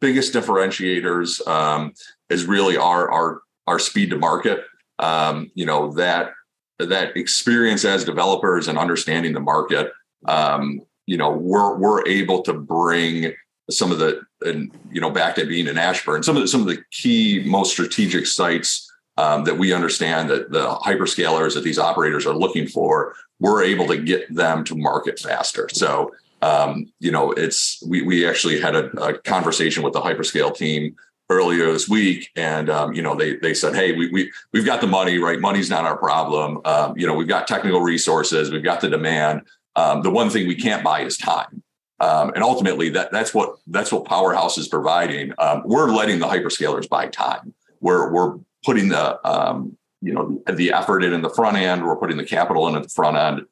biggest 0.00 0.32
differentiators 0.32 1.46
um, 1.46 1.92
is 2.30 2.46
really 2.46 2.76
our, 2.76 3.10
our, 3.10 3.42
our 3.66 3.78
speed 3.78 4.10
to 4.10 4.18
market. 4.18 4.64
Um, 4.98 5.50
you 5.54 5.66
know, 5.66 5.92
that, 5.92 6.32
that 6.78 7.16
experience 7.16 7.84
as 7.84 8.04
developers 8.04 8.68
and 8.68 8.78
understanding 8.78 9.32
the 9.32 9.40
market 9.40 9.92
um, 10.26 10.80
you 11.06 11.16
know 11.16 11.30
we're 11.30 11.76
we're 11.76 12.06
able 12.06 12.42
to 12.42 12.52
bring 12.52 13.32
some 13.70 13.92
of 13.92 13.98
the 13.98 14.20
and 14.42 14.70
you 14.90 15.00
know 15.00 15.10
back 15.10 15.34
to 15.34 15.46
being 15.46 15.66
in 15.66 15.78
Ashburn, 15.78 16.22
some 16.22 16.36
of 16.36 16.42
the, 16.42 16.48
some 16.48 16.60
of 16.60 16.66
the 16.66 16.82
key 16.90 17.42
most 17.44 17.72
strategic 17.72 18.26
sites 18.26 18.90
um, 19.16 19.44
that 19.44 19.58
we 19.58 19.72
understand 19.72 20.30
that 20.30 20.50
the 20.50 20.68
hyperscalers 20.76 21.54
that 21.54 21.64
these 21.64 21.78
operators 21.78 22.24
are 22.24 22.34
looking 22.34 22.66
for, 22.66 23.14
we're 23.40 23.64
able 23.64 23.86
to 23.88 23.96
get 23.96 24.32
them 24.32 24.64
to 24.64 24.76
market 24.76 25.18
faster. 25.18 25.68
So 25.72 26.12
um, 26.42 26.92
you 27.00 27.10
know 27.10 27.32
it's 27.32 27.82
we 27.86 28.02
we 28.02 28.26
actually 28.28 28.60
had 28.60 28.76
a, 28.76 28.90
a, 29.02 29.18
conversation 29.18 29.82
with 29.82 29.92
the 29.92 30.00
hyperscale 30.00 30.54
team 30.54 30.94
earlier 31.30 31.72
this 31.72 31.88
week 31.88 32.30
and 32.36 32.70
um, 32.70 32.92
you 32.94 33.02
know 33.02 33.14
they 33.14 33.36
they 33.36 33.52
said 33.52 33.74
hey 33.74 33.92
we, 33.92 34.08
we 34.10 34.30
we've 34.52 34.64
got 34.64 34.80
the 34.80 34.86
money 34.86 35.18
right 35.18 35.40
money's 35.40 35.68
not 35.68 35.84
our 35.84 35.96
problem 35.96 36.58
um, 36.64 36.96
you 36.96 37.06
know 37.06 37.14
we've 37.14 37.28
got 37.28 37.46
technical 37.46 37.80
resources 37.80 38.50
we've 38.50 38.64
got 38.64 38.80
the 38.80 38.88
demand 38.88 39.42
um, 39.78 40.02
the 40.02 40.10
one 40.10 40.28
thing 40.28 40.48
we 40.48 40.56
can't 40.56 40.82
buy 40.82 41.02
is 41.02 41.16
time. 41.16 41.62
Um, 42.00 42.30
and 42.34 42.42
ultimately, 42.42 42.88
that 42.90 43.12
that's 43.12 43.32
what 43.32 43.56
that's 43.68 43.92
what 43.92 44.04
Powerhouse 44.04 44.58
is 44.58 44.68
providing. 44.68 45.32
Um, 45.38 45.62
we're 45.64 45.90
letting 45.90 46.18
the 46.18 46.26
hyperscalers 46.26 46.88
buy 46.88 47.08
time. 47.08 47.54
We're 47.80 48.12
we're 48.12 48.38
putting 48.64 48.88
the 48.88 49.24
um, 49.28 49.76
you 50.00 50.12
know 50.12 50.42
the 50.52 50.72
effort 50.72 51.04
in 51.04 51.12
in 51.12 51.22
the 51.22 51.30
front 51.30 51.56
end. 51.56 51.84
We're 51.84 51.96
putting 51.96 52.16
the 52.16 52.24
capital 52.24 52.68
in 52.68 52.76
at 52.76 52.82
the 52.82 52.88
front 52.88 53.16
end. 53.16 53.46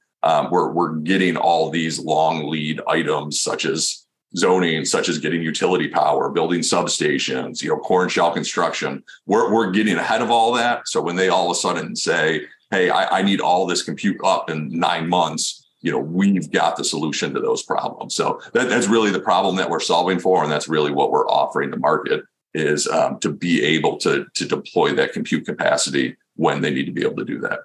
We're 0.50 0.72
we're 0.72 0.96
getting 0.96 1.36
all 1.36 1.70
these 1.70 1.98
long 2.00 2.48
lead 2.48 2.80
items 2.88 3.40
such 3.40 3.64
as 3.64 4.05
zoning, 4.36 4.84
such 4.84 5.08
as 5.08 5.18
getting 5.18 5.42
utility 5.42 5.88
power, 5.88 6.30
building 6.30 6.60
substations, 6.60 7.62
you 7.62 7.70
know, 7.70 7.78
core 7.78 8.02
and 8.02 8.12
shell 8.12 8.32
construction. 8.32 9.02
We're 9.26 9.52
we're 9.52 9.70
getting 9.70 9.96
ahead 9.96 10.22
of 10.22 10.30
all 10.30 10.52
that. 10.52 10.88
So 10.88 11.00
when 11.00 11.16
they 11.16 11.28
all 11.28 11.50
of 11.50 11.56
a 11.56 11.60
sudden 11.60 11.96
say, 11.96 12.46
"Hey, 12.70 12.90
I, 12.90 13.18
I 13.18 13.22
need 13.22 13.40
all 13.40 13.66
this 13.66 13.82
compute 13.82 14.18
up 14.24 14.50
in 14.50 14.68
nine 14.78 15.08
months," 15.08 15.66
you 15.86 15.92
know 15.92 15.98
we've 15.98 16.50
got 16.50 16.76
the 16.76 16.84
solution 16.84 17.32
to 17.32 17.40
those 17.40 17.62
problems 17.62 18.14
so 18.14 18.40
that, 18.52 18.68
that's 18.68 18.88
really 18.88 19.10
the 19.10 19.20
problem 19.20 19.54
that 19.56 19.70
we're 19.70 19.78
solving 19.78 20.18
for 20.18 20.42
and 20.42 20.50
that's 20.50 20.68
really 20.68 20.90
what 20.90 21.12
we're 21.12 21.28
offering 21.28 21.70
the 21.70 21.76
market 21.76 22.24
is 22.54 22.88
um, 22.88 23.18
to 23.20 23.30
be 23.30 23.62
able 23.62 23.96
to 23.98 24.26
to 24.34 24.46
deploy 24.46 24.92
that 24.92 25.12
compute 25.12 25.46
capacity 25.46 26.16
when 26.34 26.60
they 26.60 26.70
need 26.70 26.86
to 26.86 26.92
be 26.92 27.02
able 27.02 27.16
to 27.16 27.24
do 27.24 27.38
that 27.38 27.60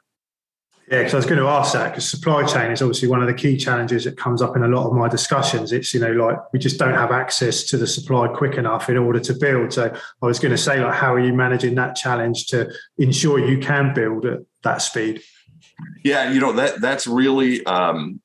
Yeah, 0.89 0.99
because 0.99 1.13
I 1.13 1.17
was 1.17 1.25
going 1.25 1.39
to 1.39 1.47
ask 1.47 1.73
that 1.73 1.91
because 1.91 2.09
supply 2.09 2.45
chain 2.45 2.71
is 2.71 2.81
obviously 2.81 3.07
one 3.07 3.21
of 3.21 3.27
the 3.27 3.33
key 3.33 3.55
challenges 3.55 4.03
that 4.03 4.17
comes 4.17 4.41
up 4.41 4.57
in 4.57 4.63
a 4.63 4.67
lot 4.67 4.87
of 4.87 4.93
my 4.93 5.07
discussions. 5.07 5.71
It's, 5.71 5.93
you 5.93 6.01
know, 6.01 6.11
like 6.11 6.37
we 6.51 6.59
just 6.59 6.77
don't 6.77 6.93
have 6.93 7.11
access 7.11 7.63
to 7.65 7.77
the 7.77 7.87
supply 7.87 8.27
quick 8.27 8.55
enough 8.55 8.89
in 8.89 8.97
order 8.97 9.19
to 9.21 9.33
build. 9.33 9.71
So 9.71 9.93
I 10.21 10.25
was 10.25 10.39
going 10.39 10.51
to 10.51 10.57
say, 10.57 10.83
like, 10.83 10.95
how 10.95 11.13
are 11.13 11.19
you 11.19 11.33
managing 11.33 11.75
that 11.75 11.95
challenge 11.95 12.47
to 12.47 12.69
ensure 12.97 13.39
you 13.39 13.59
can 13.59 13.93
build 13.93 14.25
at 14.25 14.39
that 14.63 14.81
speed? 14.81 15.21
Yeah, 16.03 16.31
you 16.31 16.39
know, 16.39 16.51
that 16.53 16.81
that's 16.81 17.07
really 17.07 17.65
um 17.65 18.21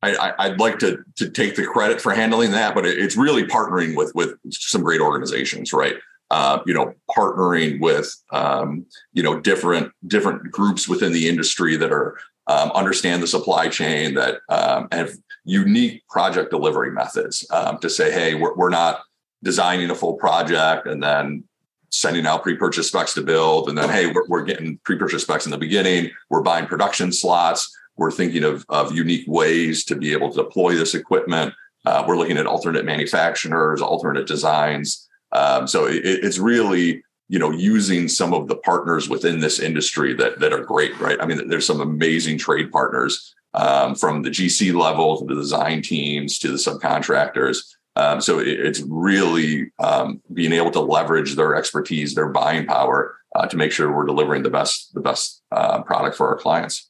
I, 0.00 0.48
would 0.50 0.60
like 0.60 0.78
to 0.78 0.98
to 1.16 1.28
take 1.28 1.56
the 1.56 1.66
credit 1.66 2.00
for 2.00 2.14
handling 2.14 2.52
that, 2.52 2.74
but 2.74 2.86
it's 2.86 3.16
really 3.16 3.44
partnering 3.44 3.96
with 3.96 4.14
with 4.14 4.34
some 4.50 4.82
great 4.82 5.00
organizations, 5.00 5.72
right? 5.72 5.96
Uh, 6.30 6.60
you 6.66 6.74
know, 6.74 6.92
partnering 7.10 7.80
with 7.80 8.14
um, 8.32 8.84
you 9.12 9.22
know 9.22 9.40
different 9.40 9.92
different 10.06 10.50
groups 10.50 10.88
within 10.88 11.12
the 11.12 11.28
industry 11.28 11.76
that 11.76 11.92
are 11.92 12.18
um, 12.48 12.70
understand 12.72 13.22
the 13.22 13.26
supply 13.26 13.68
chain 13.68 14.14
that 14.14 14.40
um, 14.48 14.88
have 14.90 15.12
unique 15.44 16.06
project 16.08 16.50
delivery 16.50 16.90
methods 16.90 17.46
um, 17.50 17.78
to 17.78 17.90
say, 17.90 18.10
hey, 18.10 18.34
we're, 18.34 18.54
we're 18.54 18.70
not 18.70 19.02
designing 19.42 19.90
a 19.90 19.94
full 19.94 20.14
project 20.14 20.86
and 20.86 21.02
then 21.02 21.44
sending 21.90 22.26
out 22.26 22.42
pre-purchase 22.42 22.88
specs 22.88 23.14
to 23.14 23.22
build, 23.22 23.68
and 23.68 23.78
then 23.78 23.88
hey, 23.88 24.06
we're, 24.06 24.26
we're 24.28 24.44
getting 24.44 24.78
pre-purchase 24.84 25.22
specs 25.22 25.46
in 25.46 25.50
the 25.50 25.58
beginning. 25.58 26.10
We're 26.28 26.42
buying 26.42 26.66
production 26.66 27.12
slots. 27.12 27.74
We're 27.96 28.10
thinking 28.10 28.44
of, 28.44 28.64
of 28.68 28.94
unique 28.94 29.24
ways 29.26 29.84
to 29.86 29.96
be 29.96 30.12
able 30.12 30.30
to 30.30 30.42
deploy 30.42 30.74
this 30.74 30.94
equipment. 30.94 31.54
Uh, 31.86 32.04
we're 32.06 32.18
looking 32.18 32.36
at 32.36 32.46
alternate 32.46 32.84
manufacturers, 32.84 33.80
alternate 33.80 34.26
designs. 34.26 35.07
Um, 35.32 35.66
so 35.66 35.86
it, 35.86 36.02
it's 36.04 36.38
really 36.38 37.02
you 37.28 37.38
know 37.38 37.50
using 37.50 38.08
some 38.08 38.32
of 38.32 38.48
the 38.48 38.56
partners 38.56 39.08
within 39.08 39.40
this 39.40 39.58
industry 39.58 40.14
that 40.14 40.40
that 40.40 40.52
are 40.52 40.64
great, 40.64 40.98
right? 41.00 41.18
I 41.20 41.26
mean, 41.26 41.48
there's 41.48 41.66
some 41.66 41.80
amazing 41.80 42.38
trade 42.38 42.72
partners 42.72 43.34
um, 43.54 43.94
from 43.94 44.22
the 44.22 44.30
GC 44.30 44.74
level 44.74 45.18
to 45.18 45.26
the 45.26 45.40
design 45.40 45.82
teams 45.82 46.38
to 46.40 46.48
the 46.48 46.56
subcontractors. 46.56 47.58
Um, 47.96 48.20
so 48.20 48.38
it, 48.38 48.48
it's 48.48 48.80
really 48.80 49.72
um, 49.78 50.22
being 50.32 50.52
able 50.52 50.70
to 50.70 50.80
leverage 50.80 51.34
their 51.34 51.56
expertise, 51.56 52.14
their 52.14 52.28
buying 52.28 52.64
power, 52.64 53.16
uh, 53.34 53.46
to 53.46 53.56
make 53.56 53.72
sure 53.72 53.94
we're 53.94 54.06
delivering 54.06 54.42
the 54.42 54.50
best 54.50 54.94
the 54.94 55.00
best 55.00 55.42
uh, 55.52 55.82
product 55.82 56.16
for 56.16 56.28
our 56.28 56.38
clients. 56.38 56.88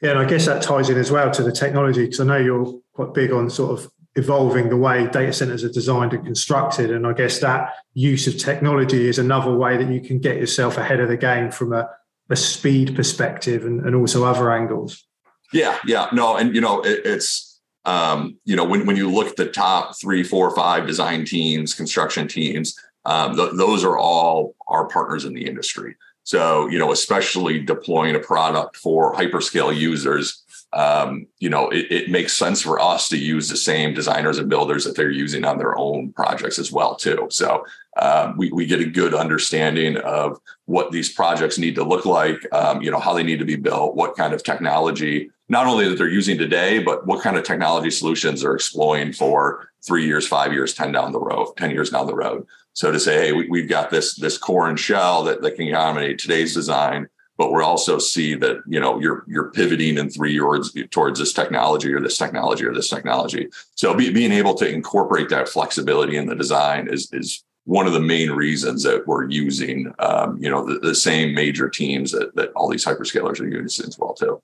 Yeah, 0.00 0.10
and 0.10 0.18
I 0.18 0.24
guess 0.24 0.46
that 0.46 0.62
ties 0.62 0.90
in 0.90 0.98
as 0.98 1.12
well 1.12 1.30
to 1.30 1.42
the 1.44 1.52
technology 1.52 2.04
because 2.04 2.18
I 2.20 2.24
know 2.24 2.36
you're 2.36 2.80
quite 2.92 3.14
big 3.14 3.30
on 3.30 3.48
sort 3.48 3.78
of 3.78 3.90
evolving 4.16 4.68
the 4.68 4.76
way 4.76 5.06
data 5.06 5.32
centers 5.32 5.64
are 5.64 5.72
designed 5.72 6.12
and 6.12 6.24
constructed. 6.24 6.90
And 6.90 7.06
I 7.06 7.12
guess 7.12 7.38
that 7.40 7.74
use 7.94 8.26
of 8.26 8.36
technology 8.36 9.08
is 9.08 9.18
another 9.18 9.54
way 9.54 9.76
that 9.76 9.90
you 9.92 10.00
can 10.00 10.18
get 10.18 10.36
yourself 10.36 10.76
ahead 10.76 11.00
of 11.00 11.08
the 11.08 11.16
game 11.16 11.50
from 11.50 11.72
a, 11.72 11.88
a 12.28 12.36
speed 12.36 12.94
perspective 12.94 13.64
and, 13.64 13.84
and 13.86 13.94
also 13.94 14.24
other 14.24 14.52
angles. 14.52 15.04
Yeah, 15.52 15.78
yeah, 15.86 16.08
no, 16.12 16.36
and 16.36 16.54
you 16.54 16.60
know, 16.60 16.80
it, 16.80 17.02
it's 17.04 17.60
um, 17.84 18.38
you 18.44 18.56
know, 18.56 18.64
when 18.64 18.86
when 18.86 18.96
you 18.96 19.10
look 19.10 19.28
at 19.28 19.36
the 19.36 19.46
top 19.46 19.98
three, 20.00 20.22
four, 20.22 20.54
five 20.54 20.86
design 20.86 21.24
teams, 21.24 21.74
construction 21.74 22.28
teams, 22.28 22.74
um, 23.04 23.36
th- 23.36 23.52
those 23.54 23.84
are 23.84 23.98
all 23.98 24.54
our 24.68 24.86
partners 24.86 25.24
in 25.24 25.34
the 25.34 25.46
industry. 25.46 25.96
So, 26.24 26.68
you 26.68 26.78
know, 26.78 26.92
especially 26.92 27.58
deploying 27.58 28.14
a 28.14 28.20
product 28.20 28.76
for 28.76 29.14
hyperscale 29.14 29.76
users, 29.76 30.41
um, 30.72 31.26
you 31.38 31.50
know, 31.50 31.68
it, 31.68 31.86
it, 31.90 32.10
makes 32.10 32.32
sense 32.32 32.62
for 32.62 32.80
us 32.80 33.08
to 33.10 33.18
use 33.18 33.48
the 33.48 33.56
same 33.56 33.92
designers 33.92 34.38
and 34.38 34.48
builders 34.48 34.84
that 34.84 34.96
they're 34.96 35.10
using 35.10 35.44
on 35.44 35.58
their 35.58 35.76
own 35.76 36.12
projects 36.12 36.58
as 36.58 36.72
well, 36.72 36.96
too. 36.96 37.26
So 37.30 37.64
um, 38.00 38.38
we, 38.38 38.50
we 38.52 38.64
get 38.64 38.80
a 38.80 38.86
good 38.86 39.12
understanding 39.12 39.98
of 39.98 40.40
what 40.64 40.90
these 40.90 41.12
projects 41.12 41.58
need 41.58 41.74
to 41.74 41.84
look 41.84 42.06
like, 42.06 42.38
um, 42.54 42.80
you 42.80 42.90
know, 42.90 42.98
how 42.98 43.12
they 43.12 43.22
need 43.22 43.38
to 43.40 43.44
be 43.44 43.56
built, 43.56 43.96
what 43.96 44.16
kind 44.16 44.32
of 44.32 44.42
technology, 44.42 45.30
not 45.50 45.66
only 45.66 45.86
that 45.88 45.98
they're 45.98 46.08
using 46.08 46.38
today, 46.38 46.78
but 46.78 47.06
what 47.06 47.22
kind 47.22 47.36
of 47.36 47.44
technology 47.44 47.90
solutions 47.90 48.40
they're 48.40 48.54
exploring 48.54 49.12
for 49.12 49.68
three 49.86 50.06
years, 50.06 50.26
five 50.26 50.54
years, 50.54 50.72
10 50.72 50.92
down 50.92 51.12
the 51.12 51.20
road, 51.20 51.52
10 51.58 51.70
years 51.70 51.90
down 51.90 52.06
the 52.06 52.14
road. 52.14 52.46
So 52.72 52.90
to 52.90 52.98
say, 52.98 53.26
hey, 53.26 53.32
we, 53.32 53.60
have 53.60 53.68
got 53.68 53.90
this, 53.90 54.14
this 54.14 54.38
core 54.38 54.70
and 54.70 54.80
shell 54.80 55.24
that, 55.24 55.42
that 55.42 55.56
can 55.56 55.68
accommodate 55.68 56.18
today's 56.18 56.54
design 56.54 57.08
but 57.38 57.52
we 57.52 57.62
also 57.62 57.98
see 57.98 58.34
that 58.34 58.58
you 58.66 58.78
know 58.78 59.00
you're 59.00 59.24
you're 59.26 59.50
pivoting 59.50 59.98
in 59.98 60.10
three 60.10 60.32
years 60.32 60.74
towards 60.90 61.18
this 61.18 61.32
technology 61.32 61.92
or 61.92 62.00
this 62.00 62.18
technology 62.18 62.64
or 62.64 62.74
this 62.74 62.88
technology. 62.88 63.48
So 63.74 63.94
be, 63.94 64.12
being 64.12 64.32
able 64.32 64.54
to 64.54 64.68
incorporate 64.68 65.28
that 65.30 65.48
flexibility 65.48 66.16
in 66.16 66.26
the 66.26 66.34
design 66.34 66.88
is 66.88 67.08
is 67.12 67.42
one 67.64 67.86
of 67.86 67.92
the 67.92 68.00
main 68.00 68.30
reasons 68.30 68.82
that 68.82 69.06
we're 69.06 69.28
using 69.28 69.92
um, 69.98 70.36
you 70.38 70.50
know 70.50 70.66
the, 70.66 70.78
the, 70.80 70.94
same 70.94 71.34
major 71.34 71.68
teams 71.68 72.10
that, 72.10 72.34
that 72.34 72.50
all 72.52 72.68
these 72.68 72.84
hyperscalers 72.84 73.40
are 73.40 73.48
using 73.48 73.86
as 73.86 73.98
well 73.98 74.14
too. 74.14 74.42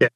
Yeah, 0.00 0.08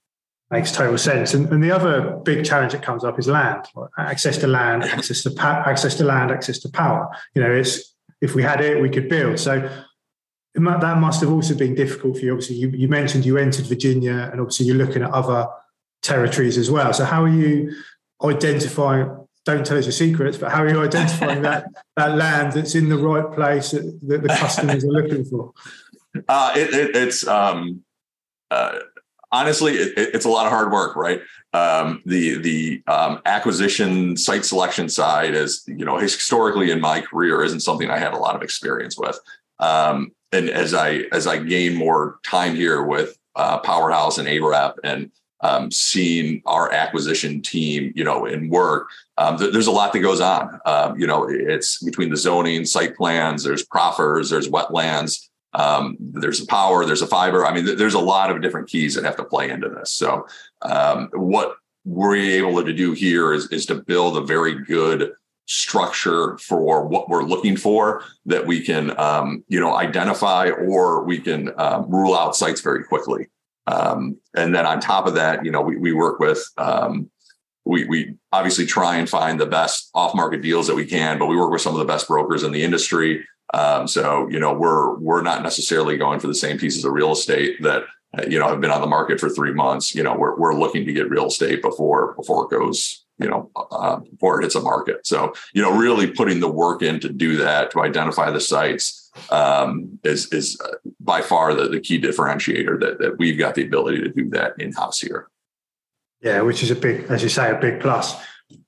makes 0.50 0.72
total 0.72 0.98
sense. 0.98 1.34
And, 1.34 1.48
and 1.52 1.62
the 1.62 1.70
other 1.70 2.16
big 2.24 2.44
challenge 2.44 2.72
that 2.72 2.82
comes 2.82 3.04
up 3.04 3.18
is 3.18 3.28
land, 3.28 3.66
access 3.98 4.38
to 4.38 4.46
land, 4.46 4.82
access 4.84 5.22
to 5.22 5.30
pa- 5.30 5.62
access 5.66 5.94
to 5.96 6.04
land, 6.04 6.30
access 6.30 6.58
to 6.60 6.70
power. 6.70 7.08
You 7.34 7.42
know, 7.42 7.52
it's 7.52 7.94
if 8.20 8.34
we 8.34 8.42
had 8.42 8.60
it, 8.60 8.80
we 8.80 8.88
could 8.88 9.08
build. 9.08 9.38
So 9.38 9.68
that 10.54 10.98
must 10.98 11.20
have 11.20 11.30
also 11.30 11.54
been 11.54 11.74
difficult 11.74 12.18
for 12.18 12.24
you. 12.24 12.32
Obviously, 12.32 12.56
you, 12.56 12.68
you 12.70 12.88
mentioned 12.88 13.24
you 13.24 13.38
entered 13.38 13.66
Virginia, 13.66 14.28
and 14.30 14.40
obviously 14.40 14.66
you're 14.66 14.76
looking 14.76 15.02
at 15.02 15.10
other 15.10 15.48
territories 16.02 16.58
as 16.58 16.70
well. 16.70 16.92
So, 16.92 17.04
how 17.04 17.24
are 17.24 17.28
you 17.28 17.74
identifying? 18.22 19.18
Don't 19.44 19.66
tell 19.66 19.78
us 19.78 19.86
your 19.86 19.92
secrets, 19.92 20.36
but 20.36 20.52
how 20.52 20.62
are 20.62 20.68
you 20.68 20.82
identifying 20.82 21.42
that 21.48 21.66
that 21.96 22.16
land 22.16 22.52
that's 22.52 22.74
in 22.74 22.88
the 22.88 22.98
right 22.98 23.34
place 23.34 23.70
that, 23.70 23.98
that 24.02 24.22
the 24.22 24.28
customers 24.28 24.84
are 24.84 24.88
looking 24.88 25.24
for? 25.24 25.52
Uh, 26.28 26.52
it, 26.54 26.74
it, 26.74 26.96
it's 26.96 27.26
um, 27.26 27.82
uh, 28.50 28.78
honestly, 29.32 29.72
it, 29.72 29.94
it's 29.96 30.26
a 30.26 30.28
lot 30.28 30.46
of 30.46 30.52
hard 30.52 30.70
work, 30.70 30.94
right? 30.94 31.22
Um, 31.54 32.02
the 32.06 32.38
the 32.38 32.82
um, 32.86 33.20
acquisition 33.24 34.16
site 34.16 34.44
selection 34.44 34.88
side 34.88 35.34
is, 35.34 35.64
you 35.66 35.84
know, 35.84 35.96
historically 35.96 36.70
in 36.70 36.80
my 36.80 37.00
career 37.00 37.42
isn't 37.42 37.60
something 37.60 37.90
I 37.90 37.98
have 37.98 38.12
a 38.12 38.18
lot 38.18 38.36
of 38.36 38.42
experience 38.42 38.96
with. 38.98 39.18
Um, 39.58 40.12
and 40.32 40.48
as 40.50 40.74
I 40.74 41.04
as 41.12 41.26
I 41.26 41.38
gain 41.38 41.74
more 41.74 42.18
time 42.24 42.54
here 42.54 42.82
with 42.82 43.16
uh, 43.36 43.58
Powerhouse 43.58 44.18
and 44.18 44.28
AREP 44.28 44.74
and 44.82 45.10
um, 45.42 45.70
seeing 45.70 46.40
our 46.46 46.72
acquisition 46.72 47.42
team, 47.42 47.92
you 47.96 48.04
know, 48.04 48.26
in 48.26 48.48
work, 48.48 48.88
um, 49.18 49.36
th- 49.38 49.52
there's 49.52 49.66
a 49.66 49.72
lot 49.72 49.92
that 49.92 50.00
goes 50.00 50.20
on. 50.20 50.60
Um, 50.64 50.98
you 50.98 51.06
know, 51.06 51.26
it's 51.28 51.82
between 51.82 52.10
the 52.10 52.16
zoning, 52.16 52.64
site 52.64 52.96
plans, 52.96 53.42
there's 53.42 53.64
proffers, 53.64 54.30
there's 54.30 54.48
wetlands, 54.48 55.28
um, 55.54 55.96
there's 55.98 56.40
a 56.40 56.46
power, 56.46 56.84
there's 56.84 57.02
a 57.02 57.08
fiber. 57.08 57.44
I 57.44 57.52
mean, 57.52 57.66
th- 57.66 57.78
there's 57.78 57.94
a 57.94 57.98
lot 57.98 58.30
of 58.30 58.40
different 58.40 58.68
keys 58.68 58.94
that 58.94 59.04
have 59.04 59.16
to 59.16 59.24
play 59.24 59.50
into 59.50 59.68
this. 59.68 59.92
So, 59.92 60.26
um, 60.62 61.10
what 61.12 61.56
we're 61.84 62.16
able 62.16 62.64
to 62.64 62.72
do 62.72 62.92
here 62.92 63.32
is, 63.32 63.48
is 63.50 63.66
to 63.66 63.74
build 63.74 64.16
a 64.16 64.20
very 64.20 64.64
good 64.64 65.12
structure 65.46 66.38
for 66.38 66.86
what 66.86 67.08
we're 67.08 67.24
looking 67.24 67.56
for 67.56 68.04
that 68.26 68.46
we 68.46 68.60
can 68.60 68.98
um, 68.98 69.44
you 69.48 69.60
know 69.60 69.76
identify 69.76 70.50
or 70.50 71.04
we 71.04 71.18
can 71.18 71.52
um, 71.58 71.90
rule 71.90 72.14
out 72.14 72.36
sites 72.36 72.60
very 72.60 72.84
quickly. 72.84 73.28
Um, 73.66 74.16
and 74.34 74.54
then 74.54 74.66
on 74.66 74.80
top 74.80 75.06
of 75.06 75.14
that 75.14 75.44
you 75.44 75.50
know 75.50 75.60
we, 75.60 75.76
we 75.76 75.92
work 75.92 76.20
with 76.20 76.44
um, 76.58 77.10
we, 77.64 77.84
we 77.84 78.14
obviously 78.32 78.66
try 78.66 78.96
and 78.96 79.08
find 79.08 79.38
the 79.38 79.46
best 79.46 79.90
off 79.94 80.14
market 80.14 80.42
deals 80.42 80.66
that 80.66 80.74
we 80.74 80.86
can 80.86 81.18
but 81.18 81.26
we 81.26 81.36
work 81.36 81.50
with 81.50 81.60
some 81.60 81.74
of 81.74 81.78
the 81.78 81.84
best 81.84 82.08
brokers 82.08 82.42
in 82.42 82.52
the 82.52 82.62
industry. 82.62 83.24
Um, 83.54 83.86
so 83.86 84.28
you 84.28 84.38
know 84.38 84.54
we're 84.54 84.96
we're 84.98 85.22
not 85.22 85.42
necessarily 85.42 85.96
going 85.96 86.20
for 86.20 86.28
the 86.28 86.34
same 86.34 86.58
pieces 86.58 86.84
of 86.84 86.92
real 86.92 87.12
estate 87.12 87.60
that 87.62 87.84
you 88.28 88.38
know 88.38 88.48
have 88.48 88.60
been 88.60 88.70
on 88.70 88.80
the 88.80 88.86
market 88.86 89.18
for 89.18 89.28
three 89.28 89.52
months. 89.52 89.94
You 89.94 90.04
know 90.04 90.14
we're, 90.16 90.38
we're 90.38 90.54
looking 90.54 90.86
to 90.86 90.92
get 90.92 91.10
real 91.10 91.26
estate 91.26 91.62
before 91.62 92.14
before 92.14 92.44
it 92.44 92.50
goes 92.50 93.01
you 93.18 93.28
know, 93.28 93.50
uh, 93.54 93.96
before 93.96 94.40
it 94.40 94.44
hits 94.44 94.54
a 94.54 94.60
market. 94.60 95.06
So, 95.06 95.32
you 95.52 95.62
know, 95.62 95.76
really 95.76 96.10
putting 96.10 96.40
the 96.40 96.50
work 96.50 96.82
in 96.82 97.00
to 97.00 97.08
do 97.08 97.36
that, 97.36 97.70
to 97.72 97.82
identify 97.82 98.30
the 98.30 98.40
sites 98.40 99.10
um, 99.30 99.98
is, 100.02 100.32
is 100.32 100.60
uh, 100.60 100.74
by 101.00 101.20
far 101.20 101.54
the, 101.54 101.68
the 101.68 101.80
key 101.80 102.00
differentiator 102.00 102.80
that, 102.80 102.98
that 102.98 103.18
we've 103.18 103.38
got 103.38 103.54
the 103.54 103.64
ability 103.64 104.00
to 104.00 104.08
do 104.08 104.28
that 104.30 104.54
in 104.58 104.72
house 104.72 105.00
here. 105.00 105.28
Yeah, 106.20 106.40
which 106.42 106.62
is 106.62 106.70
a 106.70 106.76
big, 106.76 107.04
as 107.10 107.22
you 107.22 107.28
say, 107.28 107.50
a 107.50 107.58
big 107.58 107.80
plus. 107.80 108.14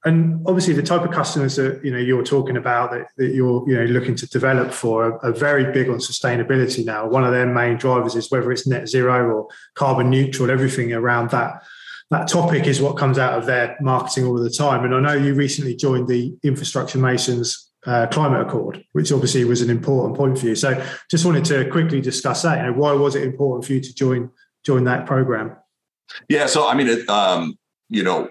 And 0.05 0.43
obviously, 0.47 0.75
the 0.75 0.83
type 0.83 1.03
of 1.03 1.11
customers 1.13 1.57
that 1.57 1.85
you 1.85 1.91
know 1.93 1.99
you're 1.99 2.25
talking 2.25 2.57
about 2.57 2.91
that, 2.93 3.09
that 3.17 3.35
you're 3.35 3.69
you 3.69 3.77
know 3.77 3.85
looking 3.85 4.15
to 4.17 4.27
develop 4.27 4.73
for 4.73 5.05
are, 5.05 5.25
are, 5.25 5.33
very 5.33 5.73
big 5.73 5.89
on 5.89 5.97
sustainability 5.97 6.85
now. 6.85 7.07
One 7.07 7.23
of 7.23 7.33
their 7.33 7.47
main 7.47 7.77
drivers 7.77 8.15
is 8.15 8.31
whether 8.31 8.51
it's 8.51 8.67
net 8.67 8.89
zero 8.89 9.31
or 9.31 9.49
carbon 9.75 10.11
neutral. 10.11 10.51
Everything 10.51 10.93
around 10.93 11.31
that 11.31 11.63
that 12.15 12.29
topic 12.29 12.67
is 12.67 12.81
what 12.81 12.97
comes 12.97 13.19
out 13.19 13.37
of 13.37 13.45
their 13.45 13.77
marketing 13.81 14.25
all 14.25 14.39
the 14.39 14.49
time. 14.49 14.85
And 14.85 14.95
I 14.95 15.01
know 15.01 15.15
you 15.15 15.35
recently 15.35 15.75
joined 15.75 16.07
the 16.07 16.37
Infrastructure 16.45 16.99
Masons 16.99 17.73
uh, 17.87 18.07
Climate 18.07 18.41
Accord, 18.47 18.85
which 18.93 19.11
obviously 19.11 19.45
was 19.45 19.61
an 19.61 19.69
important 19.69 20.17
point 20.17 20.39
for 20.39 20.47
you. 20.47 20.55
So 20.55 20.83
just 21.11 21.25
wanted 21.25 21.45
to 21.47 21.69
quickly 21.71 22.01
discuss 22.01 22.43
that. 22.43 22.59
You 22.59 22.71
know, 22.71 22.79
why 22.79 22.93
was 22.93 23.17
it 23.17 23.25
important 23.25 23.67
for 23.67 23.73
you 23.73 23.81
to 23.81 23.95
join 23.95 24.31
join 24.65 24.85
that 24.85 25.07
program? 25.07 25.57
Yeah, 26.29 26.47
so 26.47 26.69
I 26.69 26.75
mean, 26.75 26.89
it, 26.89 27.09
um, 27.09 27.59
you 27.89 28.05
know, 28.05 28.31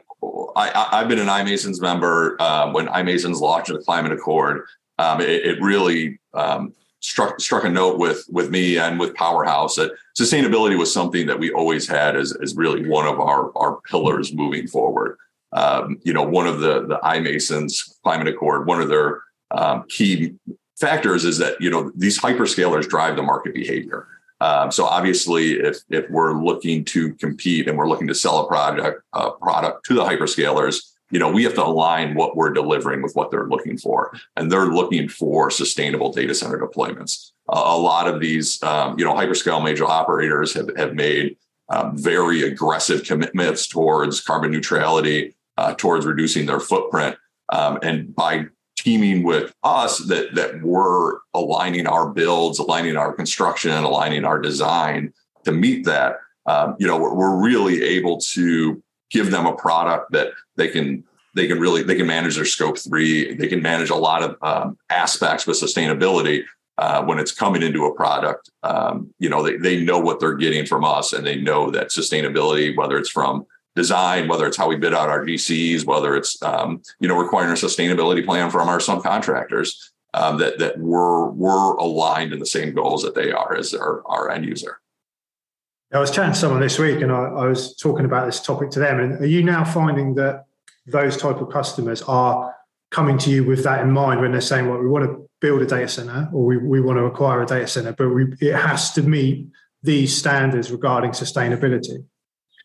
I, 0.55 0.99
have 0.99 1.09
been 1.09 1.19
an 1.19 1.27
iMasons 1.27 1.81
member 1.81 2.37
uh, 2.39 2.71
when 2.71 2.87
iMasons 2.87 3.41
launched 3.41 3.67
the 3.67 3.79
Climate 3.79 4.13
Accord. 4.13 4.61
Um, 4.97 5.19
it, 5.19 5.29
it, 5.29 5.61
really 5.61 6.19
um, 6.33 6.73
struck 7.03 7.39
struck 7.39 7.65
a 7.65 7.69
note 7.69 8.00
with 8.00 8.25
with 8.29 8.50
me 8.50 8.77
and 8.77 9.00
with 9.00 9.13
Powerhouse 9.13 9.75
that 9.75 9.91
sustainability 10.17 10.77
was 10.77 10.91
something 10.91 11.27
that 11.27 11.38
we 11.38 11.51
always 11.51 11.88
had 11.88 12.15
as, 12.15 12.36
as 12.41 12.55
really 12.55 12.88
one 12.88 13.05
of 13.05 13.19
our 13.19 13.55
our 13.57 13.81
pillars 13.81 14.33
moving 14.33 14.67
forward. 14.67 15.17
Um, 15.51 16.00
you 16.03 16.13
know, 16.13 16.24
one 16.24 16.48
of 16.48 16.62
the 16.62 16.88
the 16.88 17.00
iMasons 17.03 18.01
Climate 18.01 18.29
Accord, 18.29 18.65
one 18.65 18.81
of 18.81 18.89
their 18.89 19.22
um, 19.51 19.83
key 19.89 20.33
factors 20.79 21.25
is 21.25 21.38
that 21.38 21.60
you 21.62 21.69
know 21.69 21.91
these 21.95 22.19
hyperscalers 22.19 22.88
drive 22.88 23.17
the 23.17 23.24
market 23.24 23.53
behavior. 23.53 24.07
Um, 24.39 24.72
so 24.72 24.86
obviously, 24.86 25.53
if 25.60 25.79
if 25.89 26.10
we're 26.10 26.33
looking 26.33 26.86
to 26.86 27.13
compete 27.15 27.67
and 27.67 27.77
we're 27.77 27.89
looking 27.89 28.07
to 28.07 28.15
sell 28.15 28.39
a 28.39 28.48
product 28.48 29.03
a 29.12 29.31
product 29.31 29.86
to 29.88 29.93
the 29.93 30.03
hyperscalers, 30.03 30.92
you 31.13 31.20
know 31.20 31.32
we 31.32 31.43
have 31.43 31.53
to 31.53 31.63
align 31.63 32.15
what 32.15 32.36
we're 32.36 32.51
delivering 32.51 33.03
with 33.03 33.15
what 33.15 33.29
they're 33.29 33.48
looking 33.48 33.77
for, 33.77 34.17
and 34.36 34.51
they're 34.51 34.74
looking 34.74 35.08
for 35.08 35.51
sustainable 35.51 36.12
data 36.12 36.34
center 36.34 36.58
deployments. 36.58 37.32
Uh, 37.48 37.62
a 37.65 37.77
lot 37.77 38.08
of 38.08 38.20
these, 38.20 38.62
um, 38.63 38.98
you 38.98 39.05
know, 39.05 39.13
hyperscale 39.13 39.63
major 39.63 39.86
operators 39.86 40.55
have 40.55 40.75
have 40.75 40.96
made 40.96 41.38
um, 41.70 41.96
very 41.96 42.41
aggressive 42.41 43.03
commitments 43.03 43.67
towards 43.67 44.22
carbon 44.22 44.50
neutrality, 44.50 45.36
uh, 45.58 45.75
towards 45.75 46.05
reducing 46.08 46.48
their 46.48 46.60
footprint, 46.60 47.15
um, 47.50 47.77
and 47.84 48.15
by 48.15 48.46
teaming 48.75 49.22
with 49.22 49.53
us 49.63 50.00
that 50.00 50.34
that 50.34 50.63
we're 50.63 51.20
aligning 51.36 51.86
our 51.86 52.10
builds, 52.10 52.58
aligning 52.58 52.98
our 52.98 53.13
construction, 53.13 53.72
aligning 53.72 54.25
our 54.25 54.39
design 54.39 55.13
to 55.46 55.51
meet 55.51 55.86
that. 55.86 56.17
Um, 56.46 56.75
you 56.79 56.88
know, 56.88 56.98
we're, 56.98 57.13
we're 57.13 57.41
really 57.41 57.84
able 57.84 58.20
to 58.34 58.84
give 59.12 59.32
them 59.32 59.46
a 59.46 59.55
product 59.55 60.12
that 60.12 60.34
they 60.55 60.67
can 60.67 61.03
they 61.36 61.48
can 61.48 61.60
really 61.60 61.83
they 61.83 61.95
can 61.95 62.07
manage 62.07 62.36
their 62.36 62.45
scope 62.45 62.77
three. 62.77 63.33
They 63.33 63.48
can 63.48 63.62
manage 63.62 63.89
a 63.89 63.95
lot 63.95 64.24
of 64.24 64.38
um, 64.41 64.77
aspects 64.89 65.48
with 65.48 65.60
sustainability 65.60 66.43
uh, 66.77 67.03
when 67.03 67.19
it's 67.19 67.31
coming 67.31 67.63
into 67.63 67.86
a 67.86 67.95
product. 67.95 68.50
Um, 68.63 69.13
you 69.19 69.29
know, 69.29 69.43
they 69.43 69.57
they 69.57 69.83
know 69.83 70.00
what 70.00 70.19
they're 70.19 70.36
getting 70.36 70.65
from 70.65 70.83
us, 70.83 71.13
and 71.13 71.25
they 71.25 71.36
know 71.36 71.69
that 71.72 71.89
sustainability, 71.89 72.75
whether 72.75 72.98
it's 72.98 73.10
from 73.10 73.45
design, 73.75 74.27
whether 74.27 74.45
it's 74.45 74.57
how 74.57 74.67
we 74.67 74.75
bid 74.75 74.93
out 74.93 75.10
our 75.10 75.25
GCs, 75.25 75.86
whether 75.86 76.15
it's 76.15 76.41
um, 76.43 76.81
you 77.00 77.07
know 77.07 77.17
requiring 77.17 77.51
a 77.51 77.55
sustainability 77.55 78.24
plan 78.25 78.50
from 78.50 78.69
our 78.69 78.79
subcontractors, 78.79 79.75
um, 80.13 80.38
that 80.38 80.60
that 80.60 80.77
we're 80.77 81.29
we're 81.29 81.74
aligned 81.75 82.33
in 82.33 82.39
the 82.39 82.45
same 82.45 82.74
goals 82.74 83.03
that 83.03 83.15
they 83.15 83.31
are 83.31 83.55
as 83.55 83.74
our, 83.74 84.03
our 84.05 84.29
end 84.29 84.45
user. 84.45 84.79
I 85.93 86.00
was 86.00 86.09
chatting 86.09 86.33
to 86.33 86.39
someone 86.39 86.59
this 86.59 86.79
week, 86.79 87.01
and 87.01 87.12
I, 87.12 87.25
I 87.25 87.47
was 87.47 87.75
talking 87.75 88.05
about 88.05 88.25
this 88.25 88.39
topic 88.39 88.71
to 88.71 88.79
them. 88.79 89.00
And 89.00 89.21
are 89.21 89.27
you 89.27 89.43
now 89.43 89.63
finding 89.63 90.15
that 90.15 90.45
those 90.88 91.17
type 91.17 91.38
of 91.38 91.51
customers 91.51 92.01
are 92.03 92.55
coming 92.89 93.17
to 93.19 93.29
you 93.29 93.43
with 93.43 93.63
that 93.63 93.81
in 93.81 93.91
mind 93.91 94.19
when 94.19 94.31
they're 94.31 94.41
saying, 94.41 94.67
"Well, 94.67 94.79
we 94.79 94.88
want 94.88 95.05
to 95.05 95.29
build 95.39 95.62
a 95.62 95.67
data 95.67 95.88
center, 95.88 96.29
or 96.33 96.45
we, 96.45 96.57
we 96.57 96.81
want 96.81 96.97
to 96.97 97.05
acquire 97.05 97.43
a 97.43 97.45
data 97.45 97.67
center, 97.67 97.93
but 97.93 98.09
we, 98.09 98.25
it 98.41 98.55
has 98.55 98.91
to 98.93 99.03
meet 99.03 99.47
these 99.83 100.17
standards 100.17 100.71
regarding 100.71 101.12
sustainability." 101.12 102.03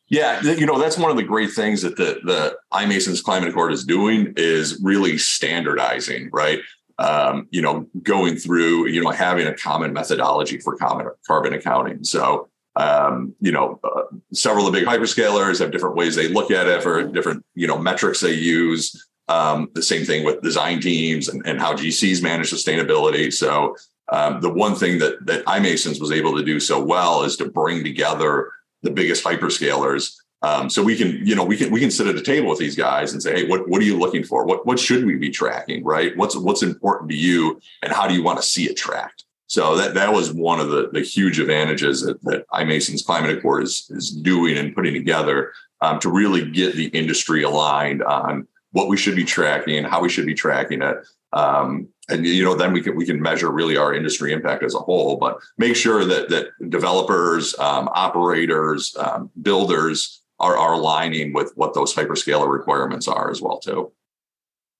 Yeah, 0.08 0.40
you 0.40 0.64
know 0.64 0.78
that's 0.78 0.96
one 0.96 1.10
of 1.10 1.18
the 1.18 1.22
great 1.22 1.52
things 1.52 1.82
that 1.82 1.96
the 1.96 2.20
the 2.24 2.56
iMasons 2.72 3.22
Climate 3.22 3.50
Accord 3.50 3.74
is 3.74 3.84
doing 3.84 4.32
is 4.38 4.80
really 4.82 5.18
standardizing, 5.18 6.30
right? 6.32 6.60
Um, 6.98 7.46
you 7.50 7.60
know, 7.60 7.86
going 8.02 8.36
through, 8.36 8.88
you 8.88 9.04
know, 9.04 9.10
having 9.10 9.46
a 9.46 9.54
common 9.54 9.92
methodology 9.92 10.58
for 10.58 10.76
common 10.76 11.06
carbon 11.26 11.52
accounting. 11.52 12.02
So, 12.02 12.47
um, 12.78 13.34
you 13.40 13.50
know, 13.50 13.80
uh, 13.82 14.02
several 14.32 14.66
of 14.66 14.72
the 14.72 14.78
big 14.78 14.88
hyperscalers 14.88 15.58
have 15.58 15.72
different 15.72 15.96
ways 15.96 16.14
they 16.14 16.28
look 16.28 16.52
at 16.52 16.68
it 16.68 16.80
for 16.80 17.02
different, 17.02 17.44
you 17.54 17.66
know, 17.66 17.76
metrics 17.76 18.20
they 18.20 18.34
use. 18.34 19.04
Um, 19.26 19.68
the 19.74 19.82
same 19.82 20.04
thing 20.04 20.24
with 20.24 20.42
design 20.42 20.80
teams 20.80 21.28
and, 21.28 21.44
and 21.44 21.60
how 21.60 21.74
GCs 21.74 22.22
manage 22.22 22.50
sustainability. 22.50 23.32
So, 23.32 23.76
um, 24.10 24.40
the 24.40 24.48
one 24.48 24.74
thing 24.74 24.98
that 25.00 25.26
that 25.26 25.44
iMasons 25.44 26.00
was 26.00 26.12
able 26.12 26.36
to 26.38 26.44
do 26.44 26.60
so 26.60 26.82
well 26.82 27.24
is 27.24 27.36
to 27.38 27.50
bring 27.50 27.82
together 27.82 28.50
the 28.82 28.90
biggest 28.90 29.24
hyperscalers. 29.24 30.14
Um, 30.42 30.70
so 30.70 30.82
we 30.82 30.96
can, 30.96 31.26
you 31.26 31.34
know, 31.34 31.44
we 31.44 31.56
can 31.56 31.72
we 31.72 31.80
can 31.80 31.90
sit 31.90 32.06
at 32.06 32.14
a 32.14 32.22
table 32.22 32.48
with 32.48 32.60
these 32.60 32.76
guys 32.76 33.12
and 33.12 33.20
say, 33.20 33.34
hey, 33.34 33.48
what 33.48 33.68
what 33.68 33.82
are 33.82 33.84
you 33.84 33.98
looking 33.98 34.22
for? 34.22 34.46
What 34.46 34.64
what 34.64 34.78
should 34.78 35.04
we 35.04 35.16
be 35.16 35.30
tracking? 35.30 35.84
Right? 35.84 36.16
What's 36.16 36.36
what's 36.36 36.62
important 36.62 37.10
to 37.10 37.16
you, 37.16 37.60
and 37.82 37.92
how 37.92 38.06
do 38.06 38.14
you 38.14 38.22
want 38.22 38.40
to 38.40 38.46
see 38.46 38.64
it 38.64 38.76
tracked? 38.76 39.24
So 39.48 39.76
that 39.76 39.94
that 39.94 40.12
was 40.12 40.32
one 40.32 40.60
of 40.60 40.70
the 40.70 40.90
the 40.92 41.00
huge 41.00 41.40
advantages 41.40 42.02
that, 42.02 42.22
that 42.22 42.46
iMason's 42.50 43.02
Climate 43.02 43.36
Accord 43.36 43.64
is 43.64 43.90
is 43.90 44.10
doing 44.10 44.56
and 44.56 44.74
putting 44.74 44.94
together 44.94 45.52
um, 45.80 45.98
to 46.00 46.10
really 46.10 46.50
get 46.50 46.74
the 46.74 46.88
industry 46.88 47.42
aligned 47.42 48.02
on 48.02 48.46
what 48.72 48.88
we 48.88 48.96
should 48.96 49.16
be 49.16 49.24
tracking, 49.24 49.84
how 49.84 50.00
we 50.02 50.10
should 50.10 50.26
be 50.26 50.34
tracking 50.34 50.82
it, 50.82 50.98
um, 51.32 51.88
and 52.08 52.26
you 52.26 52.44
know 52.44 52.54
then 52.54 52.72
we 52.72 52.82
can 52.82 52.96
we 52.96 53.04
can 53.04 53.20
measure 53.20 53.50
really 53.50 53.76
our 53.76 53.94
industry 53.94 54.32
impact 54.32 54.62
as 54.62 54.74
a 54.74 54.78
whole 54.78 55.16
but 55.16 55.38
make 55.58 55.76
sure 55.76 56.04
that 56.04 56.28
that 56.28 56.48
developers 56.70 57.58
um, 57.58 57.88
operators 57.94 58.96
um, 58.98 59.30
builders 59.42 60.22
are, 60.40 60.56
are 60.56 60.74
aligning 60.74 61.32
with 61.32 61.52
what 61.56 61.74
those 61.74 61.94
hyperscaler 61.94 62.50
requirements 62.50 63.08
are 63.08 63.30
as 63.30 63.42
well 63.42 63.58
too. 63.58 63.92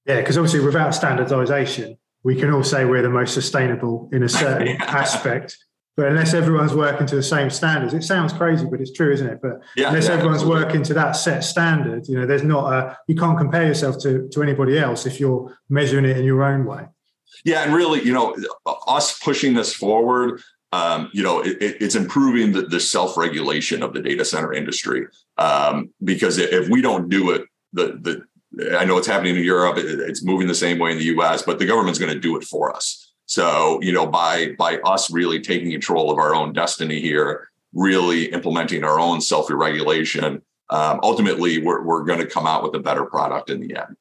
Yeah 0.07 0.21
because 0.21 0.39
obviously 0.39 0.61
without 0.61 0.95
standardization 0.95 1.99
we 2.29 2.37
can 2.37 2.53
all 2.53 2.63
say 2.63 2.85
we're 2.85 3.03
the 3.03 3.09
most 3.09 3.33
sustainable 3.33 4.09
in 4.13 4.23
a 4.23 4.29
certain 4.29 4.69
aspect 4.83 5.57
but 5.97 6.07
unless 6.07 6.35
everyone's 6.35 6.75
working 6.75 7.07
to 7.07 7.17
the 7.17 7.23
same 7.23 7.49
standards 7.49 7.95
it 7.95 8.03
sounds 8.03 8.33
crazy 8.33 8.67
but 8.71 8.81
it's 8.81 8.93
true 8.93 9.13
isn't 9.13 9.29
it 9.35 9.39
but 9.41 9.55
yeah, 9.77 9.89
unless 9.89 10.09
yeah, 10.09 10.15
everyone's 10.15 10.43
absolutely. 10.43 10.65
working 10.65 10.83
to 10.83 10.95
that 10.95 11.13
set 11.13 11.43
standard 11.43 12.07
you 12.07 12.17
know 12.19 12.27
there's 12.27 12.45
not 12.45 12.73
a 12.73 12.99
you 13.09 13.15
can't 13.15 13.39
compare 13.39 13.67
yourself 13.67 13.99
to 13.99 14.29
to 14.29 14.43
anybody 14.43 14.79
else 14.79 15.07
if 15.07 15.19
you're 15.19 15.57
measuring 15.71 16.05
it 16.05 16.17
in 16.19 16.25
your 16.25 16.43
own 16.45 16.65
way 16.67 16.85
yeah, 17.45 17.63
and 17.65 17.75
really, 17.75 18.03
you 18.03 18.13
know, 18.13 18.37
us 18.87 19.19
pushing 19.19 19.55
this 19.55 19.75
forward, 19.75 20.41
um, 20.73 21.11
you 21.13 21.23
know, 21.23 21.41
it, 21.41 21.57
it's 21.61 21.95
improving 21.95 22.53
the, 22.53 22.63
the 22.63 22.81
self-regulation 22.81 23.83
of 23.83 23.95
the 23.95 24.03
data 24.03 24.25
center 24.25 24.53
industry. 24.53 25.07
Um, 25.37 25.91
because 26.03 26.39
if 26.39 26.69
we 26.69 26.83
don't 26.83 27.09
do 27.09 27.31
it, 27.31 27.43
the 27.73 27.99
the 28.01 28.23
I 28.77 28.85
know 28.85 28.97
it's 28.97 29.07
happening 29.07 29.37
in 29.37 29.45
Europe, 29.45 29.77
it's 29.79 30.25
moving 30.25 30.47
the 30.47 30.55
same 30.55 30.79
way 30.79 30.93
in 30.93 30.99
the 30.99 31.05
U.S., 31.05 31.43
but 31.43 31.59
the 31.59 31.67
government's 31.67 31.99
going 31.99 32.13
to 32.13 32.19
do 32.19 32.37
it 32.37 32.45
for 32.45 32.75
us. 32.75 33.13
So, 33.27 33.79
you 33.83 33.93
know, 33.93 34.07
by 34.07 34.55
by 34.59 34.79
us 34.79 35.11
really 35.13 35.41
taking 35.41 35.71
control 35.71 36.11
of 36.11 36.19
our 36.19 36.35
own 36.35 36.55
destiny 36.55 37.01
here, 37.01 37.51
really 37.75 38.33
implementing 38.33 38.85
our 38.85 38.99
own 38.99 39.21
self-regulation, 39.21 40.43
um, 40.71 41.01
ultimately, 41.03 41.59
we're 41.59 41.83
we're 41.85 42.05
going 42.05 42.21
to 42.21 42.27
come 42.27 42.47
out 42.47 42.63
with 42.63 42.75
a 42.75 42.79
better 42.79 43.05
product 43.05 43.51
in 43.51 43.61
the 43.61 43.77
end. 43.77 43.97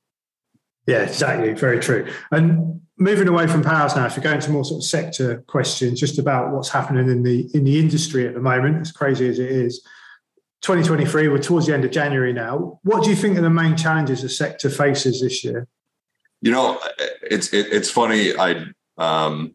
Yeah, 0.86 1.04
exactly. 1.04 1.54
Very 1.54 1.80
true. 1.80 2.08
And 2.32 2.82
moving 2.98 3.28
away 3.28 3.48
from 3.48 3.64
powers 3.64 3.96
now, 3.96 4.06
if 4.06 4.16
you're 4.16 4.24
going 4.24 4.40
to 4.40 4.52
more 4.52 4.66
sort 4.66 4.80
of 4.80 4.86
sector 4.86 5.44
questions, 5.48 6.00
just 6.00 6.18
about 6.18 6.52
what's 6.52 6.70
happening 6.70 7.10
in 7.10 7.24
the 7.24 7.50
in 7.54 7.64
the 7.64 7.80
industry 7.80 8.28
at 8.28 8.34
the 8.34 8.40
moment, 8.40 8.82
as 8.82 8.92
crazy 8.92 9.28
as 9.28 9.40
it 9.40 9.52
is. 9.52 9.86
2023, 10.62 11.28
we're 11.28 11.38
towards 11.38 11.68
the 11.68 11.74
end 11.74 11.86
of 11.86 11.92
January 11.92 12.34
now. 12.34 12.80
What 12.84 13.04
do 13.04 13.10
you 13.10 13.16
think 13.16 13.38
are 13.38 13.42
the 13.42 13.50
main 13.50 13.78
challenges 13.78 14.22
the 14.22 14.30
sector 14.30 14.70
faces 14.70 15.22
this 15.22 15.44
year? 15.44 15.68
You 16.42 16.52
know, 16.52 16.80
it's 17.24 17.54
it, 17.54 17.68
it's 17.72 17.90
funny. 17.90 18.36
I 18.38 18.66
um, 18.98 19.54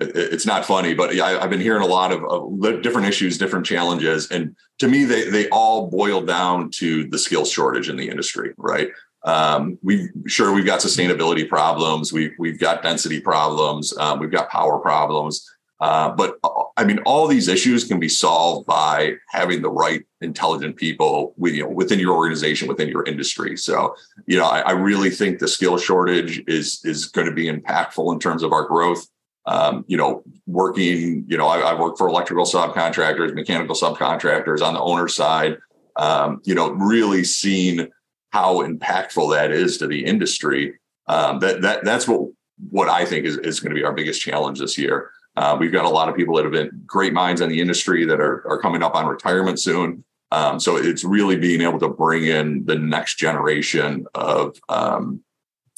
it, 0.00 0.16
it's 0.16 0.46
not 0.46 0.64
funny, 0.64 0.94
but 0.94 1.18
I, 1.18 1.40
have 1.40 1.50
been 1.50 1.60
hearing 1.60 1.82
a 1.82 1.86
lot 1.86 2.12
of, 2.12 2.24
of, 2.24 2.82
different 2.82 3.08
issues, 3.08 3.38
different 3.38 3.66
challenges, 3.66 4.30
and 4.30 4.56
to 4.78 4.88
me, 4.88 5.04
they 5.04 5.28
they 5.28 5.48
all 5.48 5.90
boil 5.90 6.20
down 6.22 6.70
to 6.76 7.08
the 7.08 7.18
skills 7.18 7.50
shortage 7.50 7.88
in 7.88 7.96
the 7.96 8.08
industry, 8.08 8.52
right? 8.56 8.88
Um, 9.24 9.78
we 9.82 10.10
sure 10.26 10.52
we've 10.52 10.66
got 10.66 10.80
sustainability 10.80 11.48
problems, 11.48 12.12
we've 12.12 12.32
we've 12.38 12.58
got 12.58 12.82
density 12.82 13.20
problems, 13.20 13.96
um, 13.98 14.18
we've 14.18 14.30
got 14.30 14.50
power 14.50 14.78
problems, 14.78 15.48
uh, 15.80 16.10
but 16.10 16.38
I 16.76 16.84
mean, 16.84 17.00
all 17.00 17.26
these 17.26 17.48
issues 17.48 17.84
can 17.84 17.98
be 17.98 18.08
solved 18.08 18.66
by 18.66 19.14
having 19.30 19.62
the 19.62 19.70
right 19.70 20.02
intelligent 20.20 20.76
people 20.76 21.34
with, 21.36 21.54
you 21.54 21.64
know, 21.64 21.68
within 21.68 21.98
your 21.98 22.16
organization, 22.16 22.68
within 22.68 22.88
your 22.88 23.04
industry. 23.04 23.56
So, 23.56 23.94
you 24.26 24.38
know, 24.38 24.46
I, 24.46 24.60
I 24.60 24.70
really 24.72 25.10
think 25.10 25.38
the 25.38 25.48
skill 25.48 25.76
shortage 25.76 26.42
is 26.46 26.80
is 26.84 27.06
going 27.06 27.26
to 27.28 27.34
be 27.34 27.50
impactful 27.50 28.12
in 28.12 28.20
terms 28.20 28.42
of 28.42 28.52
our 28.52 28.66
growth. 28.66 29.06
Um, 29.46 29.84
you 29.88 29.98
know, 29.98 30.22
working, 30.46 31.24
you 31.28 31.36
know, 31.36 31.46
I, 31.46 31.58
I 31.58 31.78
work 31.78 31.98
for 31.98 32.08
electrical 32.08 32.46
subcontractors, 32.46 33.34
mechanical 33.34 33.74
subcontractors 33.74 34.62
on 34.62 34.72
the 34.74 34.80
owner 34.80 35.06
side. 35.08 35.58
Um, 35.96 36.40
you 36.44 36.54
know, 36.54 36.70
really 36.70 37.24
seeing 37.24 37.88
how 38.30 38.62
impactful 38.62 39.32
that 39.34 39.50
is 39.50 39.78
to 39.78 39.86
the 39.86 40.04
industry. 40.04 40.74
Um, 41.08 41.40
that 41.40 41.62
that 41.62 41.84
that's 41.84 42.08
what 42.08 42.30
what 42.70 42.88
I 42.88 43.04
think 43.04 43.26
is, 43.26 43.36
is 43.38 43.60
going 43.60 43.70
to 43.70 43.78
be 43.78 43.84
our 43.84 43.92
biggest 43.92 44.20
challenge 44.22 44.60
this 44.60 44.78
year. 44.78 45.10
Uh, 45.36 45.56
we've 45.58 45.72
got 45.72 45.84
a 45.84 45.88
lot 45.88 46.08
of 46.08 46.14
people 46.14 46.36
that 46.36 46.44
have 46.44 46.52
been 46.52 46.82
great 46.86 47.12
minds 47.12 47.40
in 47.40 47.48
the 47.48 47.60
industry 47.60 48.04
that 48.04 48.20
are 48.20 48.46
are 48.48 48.60
coming 48.60 48.82
up 48.82 48.94
on 48.94 49.06
retirement 49.06 49.58
soon. 49.58 50.04
Um, 50.30 50.58
so 50.58 50.76
it's 50.76 51.04
really 51.04 51.36
being 51.36 51.60
able 51.60 51.78
to 51.80 51.88
bring 51.88 52.24
in 52.24 52.64
the 52.66 52.76
next 52.76 53.16
generation 53.16 54.06
of 54.14 54.56
um, 54.68 55.22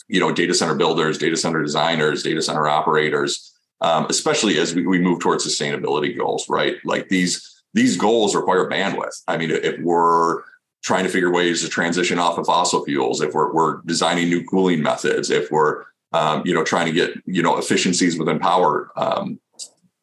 you 0.09 0.21
know 0.21 0.33
data 0.33 0.55
center 0.55 0.75
builders, 0.75 1.19
data 1.19 1.37
center 1.37 1.62
designers, 1.62 2.23
data 2.23 2.42
center 2.42 2.66
operators, 2.66 3.55
um, 3.81 4.07
especially 4.09 4.59
as 4.59 4.75
we, 4.75 4.87
we 4.87 4.99
move 4.99 5.21
towards 5.21 5.47
sustainability 5.47 6.16
goals. 6.16 6.49
Right, 6.49 6.77
like 6.85 7.09
these 7.09 7.62
these 7.75 7.97
goals 7.97 8.35
require 8.35 8.69
bandwidth. 8.69 9.23
I 9.29 9.37
mean, 9.37 9.51
if 9.51 9.79
we're 9.81 10.42
trying 10.83 11.05
to 11.05 11.11
figure 11.11 11.33
ways 11.33 11.62
to 11.62 11.69
transition 11.69 12.19
off 12.19 12.38
of 12.38 12.47
fossil 12.47 12.85
fuels, 12.85 13.21
if 13.21 13.35
we're, 13.35 13.53
we're 13.53 13.81
designing 13.87 14.29
new 14.31 14.45
cooling 14.45 14.81
methods, 14.83 15.31
if 15.31 15.51
we're 15.51 15.85
um, 16.12 16.42
you 16.45 16.55
know 16.55 16.64
trying 16.64 16.87
to 16.87 16.92
get 16.92 17.11
you 17.27 17.42
know 17.42 17.59
efficiencies 17.59 18.19
within 18.19 18.38
power 18.38 18.90
um, 18.97 19.40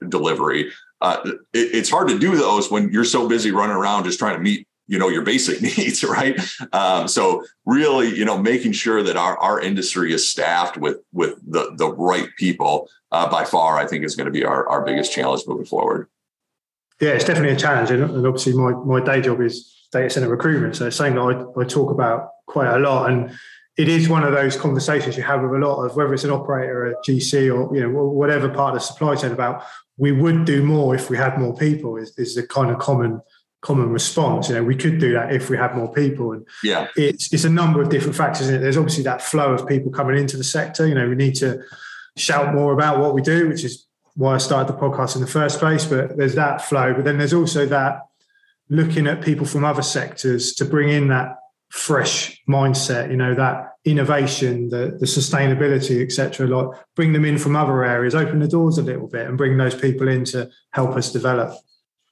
delivery. 0.10 0.72
Uh, 1.02 1.20
it, 1.26 1.36
it's 1.54 1.90
hard 1.90 2.08
to 2.10 2.18
do 2.18 2.36
those 2.36 2.72
when 2.72 2.92
you're 2.92 3.04
so 3.04 3.28
busy 3.28 3.52
running 3.52 3.76
around 3.76 4.06
just 4.06 4.20
trying 4.20 4.36
to 4.36 4.42
meet 4.42 4.68
you 4.88 5.00
know 5.00 5.10
your 5.10 5.22
basic 5.22 5.62
needs 5.78 6.04
right 6.04 6.40
um, 6.74 7.08
so 7.08 7.44
really 7.66 8.16
you 8.16 8.26
know 8.26 8.38
making 8.38 8.72
sure 8.72 9.02
that 9.04 9.16
our, 9.16 9.38
our 9.38 9.60
industry 9.60 10.14
is 10.14 10.28
staffed 10.28 10.78
with 10.78 10.98
with 11.12 11.40
the 11.50 11.74
the 11.76 11.92
right 11.94 12.30
people 12.38 12.90
uh, 13.12 13.30
by 13.30 13.46
far 13.46 13.78
i 13.78 13.88
think 13.88 14.04
is 14.04 14.16
going 14.16 14.26
to 14.26 14.32
be 14.32 14.44
our, 14.44 14.68
our 14.68 14.84
biggest 14.84 15.12
challenge 15.12 15.44
moving 15.48 15.66
forward 15.66 16.10
yeah 17.00 17.12
it's 17.12 17.26
definitely 17.26 17.54
a 17.54 17.58
challenge 17.58 17.92
and 17.92 18.04
obviously 18.26 18.54
my, 18.54 18.72
my 18.72 19.00
day 19.00 19.22
job 19.22 19.42
is 19.42 19.88
data 19.92 20.10
center 20.10 20.30
recruitment 20.30 20.76
so 20.76 20.88
it's 20.88 20.98
something 20.98 21.16
that 21.16 21.54
I, 21.58 21.62
I 21.62 21.64
talk 21.64 21.92
about 21.92 22.30
quite 22.48 22.74
a 22.74 22.80
lot 22.80 23.10
and 23.10 23.32
it 23.78 23.88
is 23.88 24.08
one 24.08 24.24
of 24.24 24.34
those 24.34 24.56
conversations 24.56 25.18
you 25.18 25.24
have 25.24 25.42
with 25.42 25.52
a 25.52 25.66
lot 25.66 25.84
of 25.84 25.96
whether 25.96 26.14
it's 26.14 26.24
an 26.24 26.32
operator 26.32 26.86
a 26.86 26.96
gc 27.08 27.34
or 27.34 27.76
you 27.76 27.82
know 27.82 27.90
whatever 27.90 28.48
part 28.50 28.76
of 28.76 28.82
the 28.82 28.86
supply 28.86 29.16
chain 29.16 29.32
about 29.32 29.64
we 29.98 30.12
would 30.12 30.46
do 30.46 30.64
more 30.64 30.96
if 30.96 31.10
we 31.10 31.18
had 31.18 31.40
more 31.40 31.56
people 31.56 31.98
is, 31.98 32.18
is 32.18 32.36
the 32.36 32.46
kind 32.46 32.72
of 32.72 32.80
common 32.80 33.22
common 33.64 33.90
response. 33.90 34.50
You 34.50 34.56
know, 34.56 34.64
we 34.64 34.76
could 34.76 35.00
do 35.00 35.14
that 35.14 35.34
if 35.34 35.50
we 35.50 35.58
had 35.58 35.76
more 35.76 35.92
people. 35.92 36.34
And 36.34 36.46
yeah, 36.64 36.88
it's 36.96 37.34
it's 37.34 37.46
a 37.46 37.50
number 37.50 37.82
of 37.82 37.90
different 37.90 38.16
factors. 38.16 38.48
There's 38.48 38.78
obviously 38.78 39.04
that 39.06 39.22
flow 39.22 39.54
of 39.54 39.68
people 39.68 39.92
coming 39.92 40.18
into 40.18 40.38
the 40.38 40.44
sector. 40.44 40.86
You 40.86 40.94
know, 40.94 41.10
we 41.10 41.16
need 41.16 41.36
to 41.36 41.64
shout 42.16 42.54
more 42.54 42.74
about 42.74 43.00
what 43.00 43.16
we 43.16 43.22
do, 43.22 43.48
which 43.48 43.64
is 43.64 43.88
why 44.16 44.36
I 44.36 44.38
started 44.38 44.72
the 44.72 44.80
podcast 44.80 45.16
in 45.16 45.22
the 45.22 45.28
first 45.28 45.60
place. 45.60 45.86
But 45.86 46.18
there's 46.18 46.36
that 46.36 46.62
flow. 46.62 46.94
But 46.94 47.06
then 47.06 47.18
there's 47.18 47.34
also 47.34 47.66
that 47.66 48.02
looking 48.70 49.08
at 49.08 49.22
people 49.22 49.46
from 49.46 49.66
other 49.66 49.82
sectors 49.82 50.54
to 50.56 50.66
bring 50.66 50.90
in 50.90 51.08
that 51.08 51.38
fresh 51.74 52.40
mindset, 52.48 53.10
you 53.10 53.18
know, 53.18 53.34
that 53.34 53.72
innovation, 53.84 54.70
the, 54.70 54.96
the 55.00 55.08
sustainability, 55.08 56.04
etc. 56.04 56.46
Like 56.46 56.78
bring 56.96 57.14
them 57.14 57.26
in 57.26 57.40
from 57.40 57.56
other 57.56 57.84
areas, 57.84 58.14
open 58.14 58.40
the 58.40 58.48
doors 58.48 58.78
a 58.78 58.84
little 58.84 59.08
bit 59.08 59.28
and 59.28 59.40
bring 59.40 59.58
those 59.58 59.74
people 59.74 60.08
in 60.08 60.24
to 60.26 60.52
help 60.72 60.92
us 60.92 61.12
develop. 61.12 61.58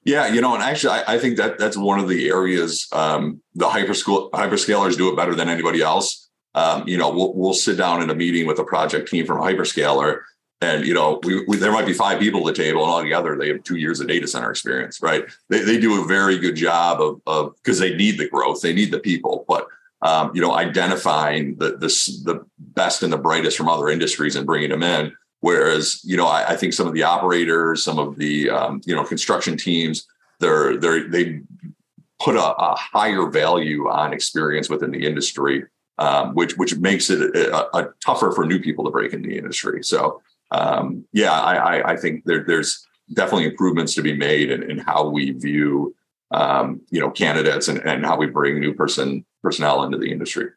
Yeah, 0.04 0.26
you 0.26 0.40
know, 0.40 0.54
and 0.54 0.64
actually, 0.64 0.94
I, 0.94 1.14
I 1.14 1.18
think 1.20 1.36
that 1.36 1.60
that's 1.60 1.76
one 1.76 2.00
of 2.00 2.08
the 2.08 2.28
areas 2.28 2.88
um, 2.90 3.40
the 3.54 3.68
hyperscale 3.68 4.32
hyperscalers 4.32 4.96
do 4.96 5.08
it 5.10 5.16
better 5.16 5.36
than 5.36 5.48
anybody 5.48 5.80
else. 5.80 6.28
Um, 6.56 6.86
you 6.88 6.98
know, 6.98 7.10
we'll 7.10 7.32
we'll 7.32 7.54
sit 7.54 7.78
down 7.78 8.02
in 8.02 8.10
a 8.10 8.14
meeting 8.16 8.48
with 8.48 8.58
a 8.58 8.64
project 8.64 9.10
team 9.10 9.26
from 9.26 9.38
a 9.38 9.42
hyperscaler, 9.42 10.22
and 10.62 10.86
you 10.86 10.94
know, 10.94 11.20
we, 11.24 11.44
we, 11.46 11.56
there 11.56 11.72
might 11.72 11.86
be 11.86 11.92
five 11.92 12.18
people 12.18 12.40
at 12.48 12.54
the 12.54 12.62
table, 12.62 12.82
and 12.82 12.90
all 12.90 13.02
together 13.02 13.36
they 13.36 13.48
have 13.48 13.62
two 13.64 13.76
years 13.76 14.00
of 14.00 14.08
data 14.08 14.26
center 14.26 14.50
experience, 14.50 15.02
right? 15.02 15.24
They 15.48 15.62
they 15.62 15.78
do 15.78 16.02
a 16.02 16.06
very 16.06 16.38
good 16.38 16.56
job 16.56 17.00
of 17.00 17.20
of 17.26 17.54
because 17.56 17.78
they 17.78 17.94
need 17.94 18.18
the 18.18 18.28
growth, 18.28 18.62
they 18.62 18.72
need 18.72 18.92
the 18.92 19.00
people, 19.00 19.44
but 19.48 19.66
um, 20.02 20.32
you 20.34 20.40
know, 20.40 20.54
identifying 20.54 21.56
the, 21.56 21.76
the 21.76 21.88
the 22.24 22.44
best 22.58 23.02
and 23.02 23.12
the 23.12 23.18
brightest 23.18 23.56
from 23.56 23.68
other 23.68 23.88
industries 23.88 24.36
and 24.36 24.46
bringing 24.46 24.70
them 24.70 24.82
in 24.82 25.12
Whereas, 25.42 26.00
you 26.04 26.16
know, 26.16 26.28
I, 26.28 26.50
I 26.50 26.56
think 26.56 26.72
some 26.72 26.86
of 26.86 26.94
the 26.94 27.02
operators, 27.02 27.82
some 27.82 27.98
of 27.98 28.16
the 28.16 28.48
um, 28.48 28.80
you 28.84 28.94
know 28.94 29.04
construction 29.04 29.56
teams, 29.56 30.06
they're 30.38 30.76
they're 30.76 31.08
they 31.08 31.40
put 32.20 32.36
a, 32.36 32.56
a, 32.56 32.76
higher 32.76 33.26
value 33.26 33.88
on 33.88 34.12
experience 34.12 34.70
within 34.70 34.92
the 34.92 35.04
industry, 35.04 35.64
um, 35.98 36.34
which 36.34 36.56
which 36.56 36.76
makes 36.76 37.10
it 37.10 37.20
a, 37.34 37.76
a, 37.76 37.88
tougher 38.04 38.30
for 38.30 38.46
new 38.46 38.60
people 38.60 38.84
to 38.84 38.92
break 38.92 39.12
into 39.12 39.28
the 39.28 39.36
industry. 39.36 39.82
So, 39.82 40.22
um, 40.52 41.06
yeah, 41.12 41.32
I, 41.32 41.92
I, 41.92 41.96
think 41.96 42.24
there, 42.26 42.44
there's 42.44 42.86
definitely 43.14 43.46
improvements 43.46 43.94
to 43.94 44.02
be 44.02 44.14
made 44.14 44.50
in, 44.50 44.70
in 44.70 44.78
how 44.78 45.08
we 45.08 45.30
view 45.30 45.94
um, 46.30 46.80
you 46.90 47.00
know 47.00 47.10
candidates 47.10 47.68
and, 47.68 47.78
and 47.86 48.04
how 48.04 48.16
we 48.16 48.26
bring 48.26 48.60
new 48.60 48.74
person 48.74 49.24
personnel 49.42 49.82
into 49.82 49.98
the 49.98 50.12
industry. 50.12 50.48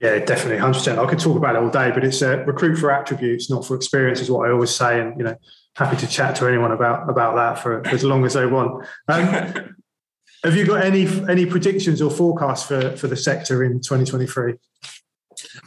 Yeah, 0.00 0.18
definitely, 0.18 0.58
hundred 0.58 0.78
percent. 0.78 0.98
I 0.98 1.06
could 1.06 1.20
talk 1.20 1.36
about 1.36 1.54
it 1.54 1.62
all 1.62 1.70
day, 1.70 1.92
but 1.92 2.04
it's 2.04 2.22
a 2.22 2.42
uh, 2.42 2.44
recruit 2.44 2.76
for 2.76 2.90
attributes, 2.90 3.48
not 3.48 3.64
for 3.64 3.76
experience, 3.76 4.20
is 4.20 4.30
what 4.30 4.48
I 4.48 4.52
always 4.52 4.70
say. 4.70 5.00
And 5.00 5.16
you 5.16 5.24
know, 5.24 5.36
happy 5.76 5.96
to 5.98 6.06
chat 6.08 6.34
to 6.36 6.48
anyone 6.48 6.72
about 6.72 7.08
about 7.08 7.36
that 7.36 7.62
for, 7.62 7.84
for 7.84 7.90
as 7.94 8.02
long 8.02 8.24
as 8.24 8.34
they 8.34 8.46
want. 8.46 8.84
Um, 9.06 9.26
have 10.44 10.56
you 10.56 10.66
got 10.66 10.84
any 10.84 11.06
any 11.28 11.46
predictions 11.46 12.02
or 12.02 12.10
forecasts 12.10 12.66
for 12.66 12.96
for 12.96 13.06
the 13.06 13.16
sector 13.16 13.62
in 13.62 13.80
2023? 13.80 14.54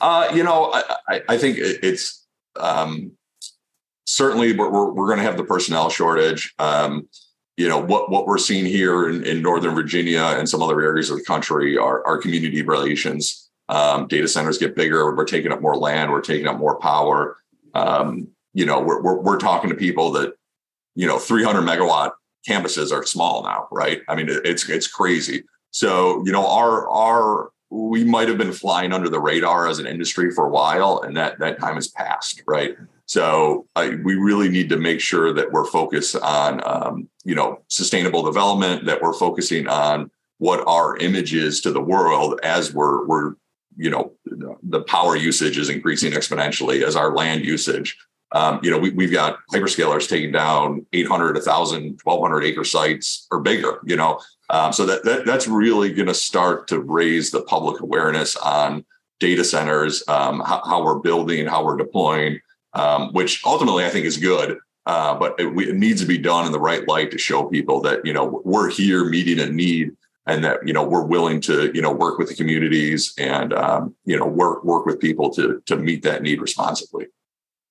Uh, 0.01 0.31
you 0.33 0.43
know, 0.43 0.71
I, 1.07 1.21
I 1.29 1.37
think 1.37 1.57
it's 1.59 2.25
um, 2.59 3.13
certainly 4.05 4.53
we're, 4.53 4.71
we're, 4.71 4.91
we're 4.91 5.07
going 5.07 5.19
to 5.19 5.23
have 5.23 5.37
the 5.37 5.43
personnel 5.43 5.89
shortage. 5.89 6.53
Um, 6.59 7.07
you 7.55 7.67
know 7.69 7.77
what 7.77 8.09
what 8.09 8.25
we're 8.25 8.39
seeing 8.39 8.65
here 8.65 9.07
in, 9.07 9.23
in 9.23 9.43
Northern 9.43 9.75
Virginia 9.75 10.23
and 10.37 10.49
some 10.49 10.63
other 10.63 10.81
areas 10.81 11.11
of 11.11 11.19
the 11.19 11.23
country 11.23 11.77
are, 11.77 12.03
are 12.07 12.17
community 12.17 12.63
relations 12.63 13.43
um, 13.69 14.07
data 14.07 14.27
centers 14.27 14.57
get 14.57 14.75
bigger. 14.75 15.15
We're 15.15 15.25
taking 15.25 15.51
up 15.51 15.61
more 15.61 15.75
land. 15.75 16.11
We're 16.11 16.21
taking 16.21 16.47
up 16.47 16.57
more 16.57 16.77
power. 16.79 17.37
Um, 17.73 18.27
you 18.53 18.65
know, 18.65 18.81
we're, 18.81 19.01
we're, 19.01 19.19
we're 19.19 19.37
talking 19.37 19.69
to 19.69 19.75
people 19.75 20.11
that, 20.11 20.33
you 20.95 21.07
know, 21.07 21.17
300 21.17 21.61
megawatt 21.61 22.11
campuses 22.47 22.91
are 22.91 23.05
small 23.05 23.43
now, 23.43 23.67
right? 23.71 24.01
I 24.07 24.15
mean, 24.15 24.27
it's 24.29 24.69
it's 24.69 24.87
crazy. 24.87 25.43
So, 25.71 26.23
you 26.25 26.31
know, 26.31 26.45
our 26.45 26.87
our 26.89 27.51
we 27.71 28.03
might 28.03 28.27
have 28.27 28.37
been 28.37 28.51
flying 28.51 28.93
under 28.93 29.09
the 29.09 29.19
radar 29.19 29.67
as 29.67 29.79
an 29.79 29.87
industry 29.87 30.29
for 30.29 30.45
a 30.45 30.49
while, 30.49 31.01
and 31.03 31.17
that 31.17 31.39
that 31.39 31.59
time 31.59 31.75
has 31.75 31.87
passed, 31.87 32.43
right? 32.45 32.75
So, 33.13 33.67
I, 33.75 33.89
we 33.89 34.15
really 34.15 34.49
need 34.49 34.69
to 34.69 34.77
make 34.77 34.99
sure 34.99 35.31
that 35.33 35.51
we're 35.51 35.65
focused 35.65 36.15
on, 36.15 36.61
um, 36.65 37.07
you 37.23 37.35
know, 37.35 37.61
sustainable 37.67 38.23
development. 38.23 38.85
That 38.85 39.03
we're 39.03 39.13
focusing 39.13 39.67
on 39.67 40.09
what 40.39 40.63
our 40.67 40.97
image 40.97 41.33
is 41.33 41.61
to 41.61 41.71
the 41.71 41.79
world 41.79 42.39
as 42.41 42.73
we're 42.73 43.05
we're 43.05 43.35
you 43.77 43.89
know 43.89 44.13
the 44.63 44.81
power 44.81 45.15
usage 45.15 45.57
is 45.57 45.69
increasing 45.69 46.11
exponentially 46.11 46.83
as 46.83 46.95
our 46.95 47.15
land 47.15 47.45
usage 47.45 47.97
um, 48.31 48.59
you 48.63 48.71
know 48.71 48.77
we, 48.77 49.05
have 49.05 49.13
got 49.13 49.39
hyperscalers 49.53 50.09
taking 50.09 50.31
down 50.31 50.85
800 50.91 51.35
1000 51.35 51.99
1200 52.03 52.43
acre 52.43 52.63
sites 52.63 53.27
or 53.31 53.39
bigger 53.41 53.79
you 53.85 53.95
know 53.95 54.19
um, 54.49 54.73
so 54.73 54.85
that, 54.85 55.03
that 55.05 55.25
that's 55.25 55.47
really 55.47 55.93
going 55.93 56.07
to 56.07 56.13
start 56.13 56.67
to 56.67 56.79
raise 56.79 57.31
the 57.31 57.43
public 57.43 57.79
awareness 57.79 58.35
on 58.35 58.83
data 59.19 59.43
centers 59.43 60.03
um, 60.07 60.41
how, 60.41 60.61
how, 60.65 60.83
we're 60.83 60.99
building 60.99 61.45
how 61.45 61.63
we're 61.63 61.77
deploying 61.77 62.39
um, 62.73 63.11
which 63.13 63.41
ultimately 63.45 63.85
i 63.85 63.89
think 63.89 64.05
is 64.05 64.17
good 64.17 64.57
uh, 64.85 65.15
but 65.17 65.39
it, 65.39 65.47
it 65.59 65.75
needs 65.75 66.01
to 66.01 66.07
be 66.07 66.17
done 66.17 66.45
in 66.45 66.51
the 66.51 66.59
right 66.59 66.85
light 66.89 67.09
to 67.09 67.17
show 67.17 67.45
people 67.45 67.79
that 67.81 68.05
you 68.05 68.13
know 68.13 68.41
we're 68.43 68.69
here 68.69 69.05
meeting 69.05 69.39
a 69.39 69.49
need 69.49 69.91
and 70.25 70.43
that 70.43 70.65
you 70.65 70.73
know 70.73 70.83
we're 70.83 71.05
willing 71.05 71.41
to 71.41 71.71
you 71.73 71.81
know 71.81 71.91
work 71.91 72.17
with 72.17 72.29
the 72.29 72.35
communities 72.35 73.13
and 73.17 73.53
um, 73.53 73.95
you 74.05 74.17
know 74.17 74.25
work 74.25 74.63
work 74.63 74.85
with 74.85 74.99
people 74.99 75.29
to 75.31 75.61
to 75.65 75.75
meet 75.75 76.03
that 76.03 76.21
need 76.21 76.41
responsibly. 76.41 77.07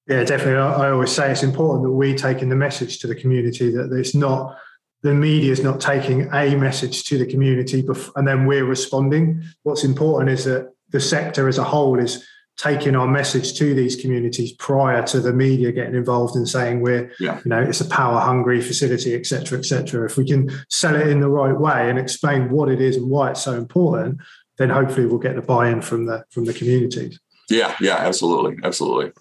Yeah, 0.09 0.25
definitely. 0.25 0.57
I 0.57 0.91
always 0.91 1.13
say 1.13 1.31
it's 1.31 1.45
important 1.45 1.85
that 1.85 1.93
we 1.93 2.15
take 2.15 2.43
in 2.43 2.49
the 2.49 2.57
message 2.57 2.99
to 3.01 3.07
the 3.07 3.15
community 3.15 3.71
that 3.71 3.93
it's 3.93 4.15
not 4.15 4.59
the 5.03 5.15
media 5.15 5.53
is 5.53 5.63
not 5.63 5.81
taking 5.81 6.29
a 6.33 6.57
message 6.57 7.05
to 7.05 7.19
the 7.19 7.27
community 7.27 7.85
and 8.17 8.29
then 8.29 8.47
we're 8.47 8.65
responding. 8.65 9.43
What's 9.63 9.85
important 9.85 10.31
is 10.31 10.45
that 10.45 10.73
the 10.91 11.01
sector 11.01 11.49
as 11.49 11.59
a 11.59 11.65
whole 11.65 11.99
is 11.99 12.27
taking 12.57 12.95
our 12.95 13.09
message 13.09 13.55
to 13.59 13.75
these 13.75 13.97
communities 13.97 14.53
prior 14.53 15.03
to 15.03 15.21
the 15.21 15.33
media 15.33 15.73
getting 15.73 15.95
involved 15.95 16.37
and 16.37 16.49
saying 16.49 16.81
we're 16.81 17.11
yeah. 17.19 17.41
you 17.45 17.49
know 17.49 17.61
it's 17.61 17.81
a 17.81 17.89
power 17.89 18.21
hungry 18.21 18.61
facility 18.61 19.15
etc 19.15 19.59
etc 19.59 20.05
if 20.05 20.17
we 20.17 20.27
can 20.27 20.51
sell 20.69 20.95
it 20.95 21.09
in 21.09 21.21
the 21.21 21.29
right 21.29 21.59
way 21.59 21.89
and 21.89 21.99
explain 21.99 22.51
what 22.51 22.69
it 22.69 22.81
is 22.81 22.97
and 22.97 23.09
why 23.09 23.31
it's 23.31 23.43
so 23.43 23.55
important 23.55 24.21
then 24.59 24.69
hopefully 24.69 25.07
we'll 25.07 25.19
get 25.19 25.35
the 25.35 25.43
buy-in 25.43 25.81
from 25.81 26.07
the 26.07 26.25
from 26.31 26.45
the 26.45 26.53
communities. 26.53 27.19
Yeah 27.49 27.75
yeah 27.81 27.97
absolutely 27.97 28.59
absolutely. 28.63 29.13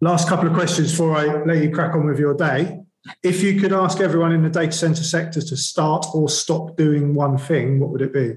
Last 0.00 0.28
couple 0.28 0.48
of 0.48 0.54
questions 0.54 0.90
before 0.90 1.16
i 1.16 1.42
let 1.44 1.62
you 1.62 1.70
crack 1.70 1.94
on 1.94 2.06
with 2.06 2.18
your 2.18 2.34
day. 2.34 2.80
If 3.22 3.42
you 3.42 3.60
could 3.60 3.72
ask 3.72 4.00
everyone 4.00 4.32
in 4.32 4.42
the 4.42 4.50
data 4.50 4.72
center 4.72 5.02
sector 5.02 5.40
to 5.40 5.56
start 5.56 6.06
or 6.14 6.28
stop 6.28 6.76
doing 6.76 7.14
one 7.14 7.38
thing 7.38 7.80
what 7.80 7.90
would 7.90 8.02
it 8.02 8.12
be 8.12 8.36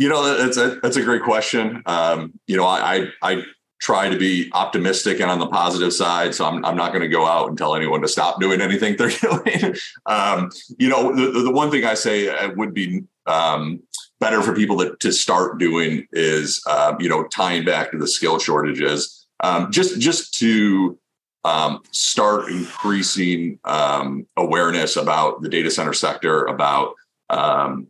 you 0.00 0.08
know, 0.08 0.34
that's 0.34 0.56
a 0.56 0.80
that's 0.82 0.96
a 0.96 1.02
great 1.02 1.22
question. 1.22 1.82
Um, 1.84 2.32
you 2.46 2.56
know, 2.56 2.64
I, 2.64 3.08
I 3.20 3.42
try 3.82 4.08
to 4.08 4.16
be 4.16 4.48
optimistic 4.54 5.20
and 5.20 5.30
on 5.30 5.38
the 5.38 5.46
positive 5.46 5.92
side. 5.92 6.34
So 6.34 6.46
I'm, 6.46 6.64
I'm 6.64 6.74
not 6.74 6.92
going 6.92 7.02
to 7.02 7.08
go 7.08 7.26
out 7.26 7.50
and 7.50 7.58
tell 7.58 7.74
anyone 7.74 8.00
to 8.00 8.08
stop 8.08 8.40
doing 8.40 8.62
anything 8.62 8.96
they're 8.98 9.10
doing. 9.10 9.74
um, 10.06 10.50
you 10.78 10.88
know, 10.88 11.14
the, 11.14 11.42
the 11.42 11.50
one 11.50 11.70
thing 11.70 11.84
I 11.84 11.92
say 11.92 12.30
uh, 12.30 12.50
would 12.56 12.72
be 12.72 13.02
um, 13.26 13.82
better 14.20 14.40
for 14.40 14.54
people 14.54 14.78
to, 14.78 14.96
to 15.00 15.12
start 15.12 15.58
doing 15.58 16.06
is, 16.12 16.64
um, 16.66 16.98
you 16.98 17.10
know, 17.10 17.24
tying 17.24 17.66
back 17.66 17.90
to 17.90 17.98
the 17.98 18.08
skill 18.08 18.38
shortages, 18.38 19.26
um, 19.40 19.70
just, 19.70 20.00
just 20.00 20.32
to 20.38 20.98
um, 21.44 21.82
start 21.90 22.50
increasing 22.50 23.58
um, 23.64 24.26
awareness 24.38 24.96
about 24.96 25.42
the 25.42 25.48
data 25.50 25.70
center 25.70 25.92
sector, 25.92 26.46
about, 26.46 26.94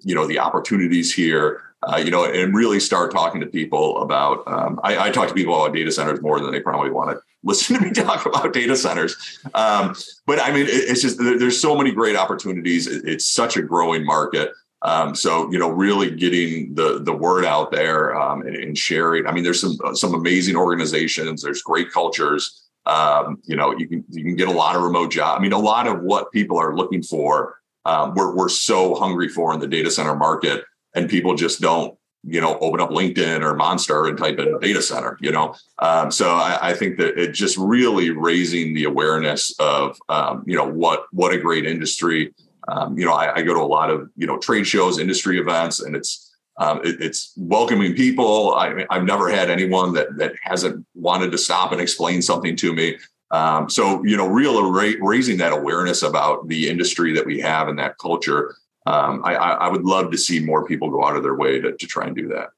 you 0.03 0.15
know, 0.17 0.27
the 0.27 0.41
opportunities 0.41 1.15
here 1.15 1.70
uh, 1.83 1.97
you 1.97 2.11
know, 2.11 2.25
and 2.25 2.55
really 2.55 2.79
start 2.79 3.11
talking 3.11 3.41
to 3.41 3.47
people 3.47 4.03
about. 4.03 4.43
Um, 4.47 4.79
I, 4.83 5.09
I, 5.09 5.11
talk 5.11 5.29
to 5.29 5.35
people 5.35 5.55
about 5.55 5.75
data 5.75 5.91
centers 5.91 6.21
more 6.21 6.39
than 6.39 6.53
they 6.53 6.61
probably 6.61 6.91
want 6.91 7.11
to 7.11 7.23
listen 7.43 7.77
to 7.77 7.83
me 7.83 7.91
talk 7.95 8.27
about 8.27 8.53
data 8.53 8.77
centers. 8.77 9.39
Um, 9.55 9.95
but 10.27 10.41
I 10.41 10.53
mean, 10.53 10.67
it, 10.67 10.73
it's 10.73 11.01
just 11.01 11.19
there's 11.19 11.59
so 11.61 11.77
many 11.77 11.91
great 11.91 12.17
opportunities. 12.17 12.87
It, 12.87 13.07
it's 13.07 13.27
such 13.27 13.57
a 13.57 13.63
growing 13.63 14.05
market. 14.05 14.53
Um, 14.83 15.15
so 15.15 15.51
you 15.51 15.59
know, 15.59 15.71
really 15.71 16.11
getting 16.11 16.75
the 16.75 17.01
the 17.03 17.13
word 17.13 17.45
out 17.45 17.71
there 17.71 18.15
um, 18.15 18.43
and, 18.43 18.57
and, 18.57 18.79
sharing. 18.79 19.27
I 19.27 19.33
mean, 19.33 19.45
there's 19.45 19.61
some 19.61 19.77
some 19.95 20.15
amazing 20.15 20.57
organizations. 20.57 21.43
There's 21.43 21.63
great 21.63 21.91
cultures. 21.91 22.67
Um, 22.87 23.41
you 23.45 23.57
know, 23.57 23.77
you 23.77 23.87
can 23.87 24.05
you 24.09 24.25
can 24.25 24.37
get 24.37 24.49
a 24.49 24.53
lot 24.53 24.77
of 24.77 24.83
remote 24.83 25.11
job. 25.11 25.39
I 25.39 25.43
mean, 25.43 25.53
a 25.53 25.59
lot 25.59 25.87
of 25.87 26.01
what 26.01 26.33
people 26.33 26.59
are 26.59 26.75
looking 26.75 27.03
for, 27.03 27.59
um, 27.85 28.15
we're 28.15 28.35
we're 28.35 28.49
so 28.49 28.95
hungry 28.95 29.29
for 29.29 29.53
in 29.53 29.61
the 29.61 29.67
data 29.67 29.91
center 29.91 30.15
market, 30.15 30.65
and 30.95 31.09
people 31.09 31.35
just 31.35 31.61
don't 31.61 31.97
you 32.23 32.41
know 32.41 32.59
open 32.59 32.81
up 32.81 32.91
linkedin 32.91 33.43
or 33.43 33.55
monster 33.55 34.07
and 34.07 34.19
type 34.19 34.39
in 34.39 34.59
data 34.61 34.83
center 34.83 35.17
you 35.21 35.33
know? 35.33 35.55
Um, 35.79 36.11
so 36.11 36.31
I, 36.31 36.71
I, 36.71 36.75
think 36.75 36.99
that 36.99 37.19
it 37.19 37.33
just 37.33 37.57
really 37.57 38.11
raising 38.11 38.75
the 38.75 38.85
awareness 38.85 39.55
of 39.59 39.99
um, 40.09 40.45
you 40.47 40.57
know 40.57 40.69
what 40.69 41.07
what 41.13 41.33
a 41.33 41.39
great 41.39 41.65
industry 41.65 42.35
um, 42.69 42.99
you 42.99 43.07
know 43.07 43.13
I, 43.13 43.37
I, 43.37 43.43
go 43.43 43.55
to 43.55 43.61
a 43.61 43.63
lot 43.63 43.91
of 43.91 44.11
you 44.17 44.27
know 44.27 44.39
trade 44.39 44.67
shows 44.67 44.99
industry 44.99 45.39
events 45.39 45.81
and 45.81 45.97
it's 45.97 46.31
um, 46.59 46.81
it, 46.85 47.01
it's 47.01 47.33
welcoming 47.39 47.95
people. 47.95 48.55
I, 48.55 48.85
i've 48.91 49.05
never 49.05 49.31
had 49.31 49.51
anyone 49.51 49.95
that 49.95 50.17
that 50.19 50.35
hasn't 50.43 50.87
wanted 50.95 51.33
to 51.33 51.39
stop 51.39 51.73
and 51.73 51.81
explain 51.81 52.21
something 52.23 52.55
to 52.57 52.75
me. 52.75 52.99
Um, 53.31 53.71
so 53.71 54.05
you 54.05 54.17
know 54.17 54.27
real 54.27 54.71
ra- 54.71 54.93
raising 55.01 55.39
that 55.39 55.53
awareness 55.53 56.03
about 56.03 56.49
the 56.49 56.69
industry 56.69 57.15
that 57.15 57.25
we 57.25 57.41
have 57.41 57.69
and 57.69 57.79
that 57.79 57.97
culture 57.99 58.57
um, 58.87 59.23
I, 59.25 59.35
I, 59.35 59.69
would 59.69 59.85
love 59.85 60.11
to 60.11 60.19
see 60.19 60.41
more 60.41 60.67
people 60.67 60.91
go 60.91 61.05
out 61.05 61.17
of 61.17 61.23
their 61.23 61.35
way 61.35 61.61
to, 61.61 61.77
to 61.77 61.87
try 61.87 62.07
and 62.07 62.17
do 62.17 62.29
that. 62.29 62.49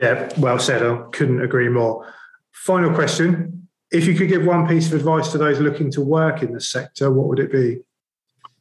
Yeah, 0.00 0.30
well 0.38 0.58
said. 0.58 0.82
I 0.82 1.02
couldn't 1.10 1.42
agree 1.42 1.68
more. 1.68 2.06
Final 2.52 2.94
question. 2.94 3.68
If 3.90 4.06
you 4.06 4.14
could 4.14 4.28
give 4.28 4.46
one 4.46 4.68
piece 4.68 4.86
of 4.86 4.94
advice 4.94 5.32
to 5.32 5.38
those 5.38 5.58
looking 5.58 5.90
to 5.92 6.00
work 6.00 6.42
in 6.42 6.52
the 6.52 6.60
sector, 6.60 7.10
what 7.10 7.26
would 7.26 7.40
it 7.40 7.50
be? 7.50 7.80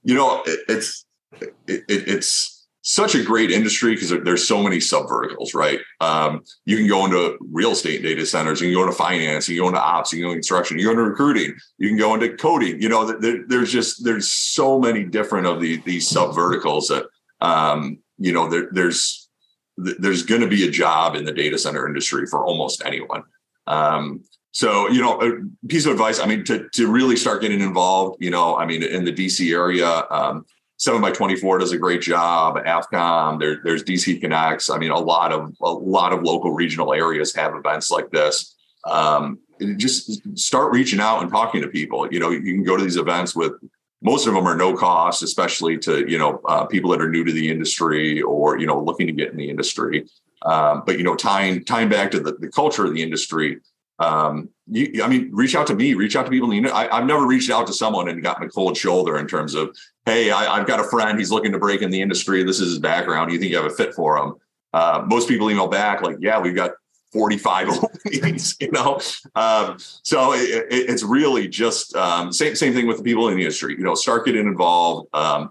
You 0.03 0.15
know, 0.15 0.41
it, 0.45 0.59
it's 0.67 1.05
it, 1.39 1.53
it's 1.67 2.58
such 2.89 3.13
a 3.13 3.23
great 3.23 3.51
industry 3.51 3.93
because 3.93 4.09
there's 4.09 4.47
so 4.47 4.63
many 4.63 4.79
sub 4.79 5.07
verticals, 5.07 5.53
right? 5.53 5.79
Um, 6.01 6.43
you 6.65 6.75
can 6.75 6.87
go 6.87 7.05
into 7.05 7.37
real 7.51 7.73
estate 7.73 8.01
data 8.01 8.25
centers, 8.25 8.61
and 8.61 8.69
you 8.71 8.75
can 8.75 8.83
go 8.83 8.87
into 8.89 8.97
finance, 8.97 9.47
you 9.47 9.57
can 9.57 9.65
go 9.65 9.67
into 9.67 9.79
ops, 9.79 10.11
you 10.11 10.17
can 10.17 10.25
go 10.25 10.31
into 10.31 10.37
construction, 10.37 10.79
you 10.79 10.87
can 10.87 10.95
go 10.95 10.99
into 10.99 11.11
recruiting, 11.11 11.55
you 11.77 11.87
can 11.87 11.99
go 11.99 12.15
into 12.15 12.35
coding. 12.35 12.81
You 12.81 12.89
know, 12.89 13.05
there, 13.05 13.45
there's 13.47 13.71
just 13.71 14.03
there's 14.03 14.31
so 14.31 14.79
many 14.79 15.03
different 15.03 15.45
of 15.45 15.61
the, 15.61 15.77
these 15.85 16.09
sub 16.09 16.33
verticals 16.33 16.87
that 16.87 17.05
um, 17.41 17.99
you 18.17 18.33
know 18.33 18.49
there, 18.49 18.69
there's 18.71 19.29
there's 19.77 20.23
going 20.23 20.41
to 20.41 20.47
be 20.47 20.67
a 20.67 20.71
job 20.71 21.15
in 21.15 21.25
the 21.25 21.31
data 21.31 21.59
center 21.59 21.87
industry 21.87 22.25
for 22.25 22.43
almost 22.43 22.81
anyone. 22.83 23.21
Um, 23.67 24.23
so, 24.51 24.89
you 24.89 24.99
know, 24.99 25.21
a 25.21 25.67
piece 25.67 25.85
of 25.85 25.91
advice, 25.91 26.19
I 26.19 26.25
mean, 26.25 26.43
to, 26.45 26.67
to 26.73 26.91
really 26.91 27.15
start 27.15 27.41
getting 27.41 27.61
involved, 27.61 28.17
you 28.19 28.31
know, 28.31 28.57
I 28.57 28.65
mean, 28.65 28.81
in 28.81 29.05
the 29.05 29.13
DC 29.13 29.53
area, 29.53 30.05
um, 30.09 30.43
seven 30.79 31.01
by 31.01 31.11
24 31.11 31.59
does 31.59 31.71
a 31.71 31.77
great 31.77 32.01
job. 32.01 32.55
AFCOM, 32.55 33.39
there, 33.39 33.59
there's 33.63 33.83
DC 33.83 34.19
Connects. 34.19 34.69
I 34.69 34.77
mean, 34.77 34.91
a 34.91 34.97
lot 34.97 35.31
of 35.31 35.53
a 35.61 35.71
lot 35.71 36.11
of 36.11 36.23
local 36.23 36.51
regional 36.51 36.93
areas 36.93 37.35
have 37.35 37.53
events 37.53 37.91
like 37.91 38.09
this. 38.09 38.55
Um, 38.85 39.39
just 39.75 40.37
start 40.39 40.71
reaching 40.71 41.01
out 41.01 41.21
and 41.21 41.29
talking 41.29 41.61
to 41.61 41.67
people. 41.67 42.11
You 42.11 42.19
know, 42.19 42.31
you 42.31 42.41
can 42.41 42.63
go 42.63 42.77
to 42.77 42.83
these 42.83 42.95
events 42.95 43.35
with 43.35 43.53
most 44.01 44.25
of 44.25 44.33
them 44.33 44.47
are 44.47 44.55
no 44.55 44.73
cost, 44.75 45.21
especially 45.21 45.77
to 45.79 46.09
you 46.09 46.17
know 46.17 46.41
uh, 46.45 46.65
people 46.65 46.89
that 46.91 47.01
are 47.01 47.09
new 47.09 47.23
to 47.25 47.31
the 47.31 47.49
industry 47.49 48.21
or 48.21 48.57
you 48.57 48.65
know 48.65 48.81
looking 48.81 49.07
to 49.07 49.13
get 49.13 49.31
in 49.31 49.37
the 49.37 49.49
industry. 49.49 50.07
Um, 50.43 50.83
but 50.85 50.97
you 50.97 51.03
know, 51.03 51.15
tying 51.15 51.65
tying 51.65 51.89
back 51.89 52.11
to 52.11 52.21
the, 52.21 52.33
the 52.33 52.47
culture 52.47 52.85
of 52.85 52.93
the 52.93 53.03
industry, 53.03 53.59
um, 53.99 54.49
you, 54.67 55.03
I 55.03 55.07
mean, 55.07 55.29
reach 55.31 55.55
out 55.55 55.67
to 55.67 55.75
me, 55.75 55.93
reach 55.93 56.15
out 56.15 56.25
to 56.25 56.31
people. 56.31 56.51
In 56.51 56.63
the, 56.63 56.75
I, 56.75 56.97
have 56.97 57.05
never 57.05 57.25
reached 57.25 57.49
out 57.49 57.67
to 57.67 57.73
someone 57.73 58.07
and 58.07 58.23
gotten 58.23 58.47
a 58.47 58.49
cold 58.49 58.77
shoulder 58.77 59.17
in 59.17 59.27
terms 59.27 59.55
of, 59.55 59.75
hey, 60.05 60.31
I, 60.31 60.57
have 60.57 60.67
got 60.67 60.79
a 60.79 60.83
friend, 60.85 61.19
he's 61.19 61.31
looking 61.31 61.51
to 61.51 61.59
break 61.59 61.81
in 61.81 61.89
the 61.89 62.01
industry. 62.01 62.43
This 62.43 62.59
is 62.59 62.69
his 62.69 62.79
background. 62.79 63.29
Do 63.29 63.33
You 63.33 63.39
think 63.39 63.51
you 63.51 63.57
have 63.57 63.65
a 63.65 63.75
fit 63.75 63.93
for 63.93 64.17
him? 64.17 64.35
Uh, 64.73 65.03
most 65.07 65.27
people 65.27 65.49
email 65.51 65.67
back 65.67 66.01
like, 66.01 66.17
yeah, 66.19 66.39
we've 66.39 66.55
got 66.55 66.71
45 67.11 67.69
openings, 67.83 68.55
you 68.61 68.71
know? 68.71 68.99
Um, 69.35 69.77
so 69.79 70.33
it, 70.33 70.67
it, 70.71 70.89
it's 70.89 71.03
really 71.03 71.47
just 71.47 71.95
um, 71.95 72.31
same, 72.31 72.55
same 72.55 72.73
thing 72.73 72.87
with 72.87 72.97
the 72.97 73.03
people 73.03 73.27
in 73.27 73.35
the 73.35 73.41
industry, 73.41 73.75
you 73.77 73.83
know, 73.83 73.95
start 73.95 74.25
getting 74.25 74.47
involved, 74.47 75.09
um, 75.13 75.49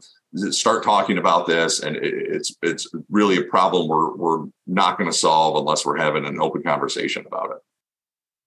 start 0.50 0.84
talking 0.84 1.18
about 1.18 1.46
this. 1.46 1.80
And 1.80 1.96
it, 1.96 2.14
it's, 2.14 2.56
it's 2.62 2.88
really 3.10 3.36
a 3.38 3.42
problem 3.42 3.88
we're, 3.88 4.14
we're 4.14 4.46
not 4.66 4.96
going 4.96 5.10
to 5.10 5.16
solve 5.16 5.56
unless 5.56 5.84
we're 5.84 5.98
having 5.98 6.24
an 6.24 6.40
open 6.40 6.62
conversation 6.62 7.26
about 7.26 7.50
it. 7.50 7.58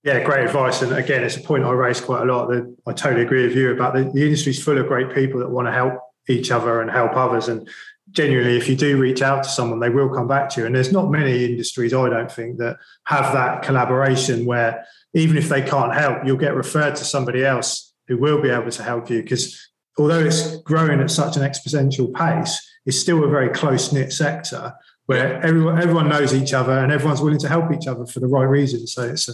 Yeah, 0.03 0.23
great 0.23 0.45
advice. 0.45 0.81
And 0.81 0.93
again, 0.93 1.23
it's 1.23 1.37
a 1.37 1.41
point 1.41 1.63
I 1.63 1.71
raise 1.71 2.01
quite 2.01 2.23
a 2.23 2.25
lot. 2.25 2.47
That 2.47 2.75
I 2.87 2.93
totally 2.93 3.21
agree 3.21 3.47
with 3.47 3.55
you 3.55 3.71
about 3.71 3.93
the, 3.93 4.03
the 4.11 4.23
industry's 4.23 4.61
full 4.61 4.77
of 4.77 4.87
great 4.87 5.13
people 5.13 5.39
that 5.41 5.49
want 5.49 5.67
to 5.67 5.71
help 5.71 5.93
each 6.27 6.49
other 6.49 6.81
and 6.81 6.89
help 6.89 7.15
others. 7.15 7.47
And 7.47 7.69
genuinely, 8.09 8.57
if 8.57 8.67
you 8.67 8.75
do 8.75 8.97
reach 8.97 9.21
out 9.21 9.43
to 9.43 9.49
someone, 9.49 9.79
they 9.79 9.89
will 9.89 10.09
come 10.09 10.27
back 10.27 10.49
to 10.51 10.61
you. 10.61 10.65
And 10.65 10.75
there's 10.75 10.91
not 10.91 11.11
many 11.11 11.45
industries, 11.45 11.93
I 11.93 12.09
don't 12.09 12.31
think, 12.31 12.57
that 12.57 12.77
have 13.05 13.33
that 13.33 13.61
collaboration 13.61 14.45
where 14.45 14.85
even 15.13 15.37
if 15.37 15.49
they 15.49 15.61
can't 15.61 15.93
help, 15.93 16.25
you'll 16.25 16.37
get 16.37 16.55
referred 16.55 16.95
to 16.95 17.05
somebody 17.05 17.45
else 17.45 17.93
who 18.07 18.17
will 18.17 18.41
be 18.41 18.49
able 18.49 18.71
to 18.71 18.83
help 18.83 19.09
you. 19.09 19.21
Because 19.21 19.69
although 19.99 20.25
it's 20.25 20.57
growing 20.57 20.99
at 20.99 21.11
such 21.11 21.37
an 21.37 21.43
exponential 21.43 22.11
pace, 22.13 22.59
it's 22.87 22.97
still 22.97 23.23
a 23.23 23.27
very 23.27 23.49
close 23.49 23.93
knit 23.93 24.11
sector 24.11 24.73
where 25.05 25.41
everyone 25.45 25.79
everyone 25.79 26.09
knows 26.09 26.33
each 26.33 26.53
other 26.53 26.71
and 26.71 26.91
everyone's 26.91 27.21
willing 27.21 27.39
to 27.39 27.49
help 27.49 27.71
each 27.71 27.87
other 27.87 28.05
for 28.05 28.19
the 28.19 28.27
right 28.27 28.45
reasons. 28.45 28.93
So 28.93 29.03
it's 29.03 29.29
a 29.29 29.33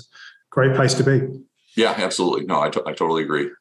great 0.57 0.75
place 0.75 0.95
to 0.95 1.03
be. 1.03 1.21
Yeah, 1.75 1.93
absolutely. 1.95 2.47
No, 2.47 2.59
I, 2.59 2.71
t- 2.71 2.81
I 2.83 2.91
totally 2.93 3.21
agree. 3.21 3.51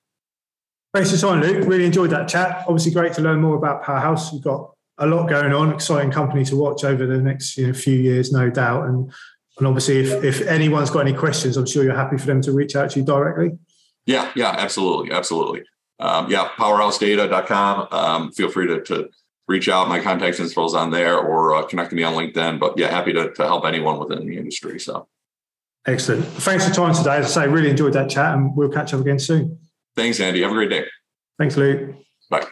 Thanks 0.95 1.11
for 1.11 1.19
time, 1.19 1.43
Luke. 1.43 1.69
Really 1.69 1.85
enjoyed 1.85 2.09
that 2.09 2.27
chat. 2.27 2.65
Obviously, 2.67 2.91
great 2.93 3.13
to 3.15 3.21
learn 3.21 3.43
more 3.43 3.55
about 3.55 3.83
Powerhouse. 3.83 4.33
You've 4.33 4.43
got 4.43 4.73
a 4.97 5.07
lot 5.07 5.29
going 5.29 5.53
on, 5.53 5.75
exciting 5.75 6.11
company 6.11 6.43
to 6.47 6.57
watch 6.57 6.85
over 6.85 7.05
the 7.05 7.19
next 7.19 7.59
you 7.59 7.67
know, 7.67 7.75
few 7.75 7.97
years, 7.97 8.33
no 8.33 8.49
doubt. 8.49 8.89
And, 8.89 9.13
and 9.59 9.67
obviously, 9.67 9.99
if, 9.99 10.25
if 10.25 10.47
anyone's 10.47 10.89
got 10.89 11.01
any 11.01 11.13
questions, 11.13 11.59
I'm 11.59 11.67
sure 11.67 11.85
you're 11.85 11.95
happy 11.95 12.17
for 12.17 12.25
them 12.25 12.41
to 12.41 12.53
reach 12.53 12.75
out 12.75 12.93
to 12.93 13.01
you 13.01 13.05
directly. 13.05 13.59
Yeah, 14.07 14.33
yeah, 14.35 14.55
absolutely. 14.57 15.13
Absolutely. 15.13 15.65
Um, 16.01 16.31
yeah, 16.31 16.49
powerhousedata.com. 16.57 17.89
Um, 17.91 18.33
feel 18.33 18.49
free 18.49 18.69
to, 18.69 18.81
to 18.85 19.11
reach 19.49 19.69
out. 19.69 19.91
My 19.91 20.01
contact 20.01 20.41
info 20.41 20.65
is 20.65 20.73
on 20.73 20.93
there 20.93 21.19
or 21.19 21.57
uh, 21.57 21.67
connect 21.67 21.93
me 21.93 22.05
on 22.05 22.15
LinkedIn. 22.15 22.59
But 22.59 22.79
yeah, 22.79 22.89
happy 22.89 23.13
to, 23.13 23.35
to 23.35 23.43
help 23.43 23.67
anyone 23.67 23.99
within 23.99 24.27
the 24.27 24.39
industry. 24.39 24.81
So 24.81 25.09
Excellent. 25.87 26.25
Thanks 26.25 26.65
for 26.65 26.71
your 26.71 26.87
time 26.87 26.95
today. 26.95 27.17
As 27.17 27.37
I 27.37 27.45
say, 27.45 27.49
really 27.49 27.71
enjoyed 27.71 27.93
that 27.93 28.11
chat 28.11 28.35
and 28.35 28.57
we'll 28.57 28.69
catch 28.69 28.93
up 28.93 29.01
again 29.01 29.19
soon. 29.19 29.59
Thanks, 29.95 30.21
Andy. 30.21 30.43
Have 30.43 30.51
a 30.51 30.55
great 30.55 30.71
day. 30.71 30.85
Thanks, 31.39 31.57
Luke. 31.57 31.95
Bye. 32.29 32.47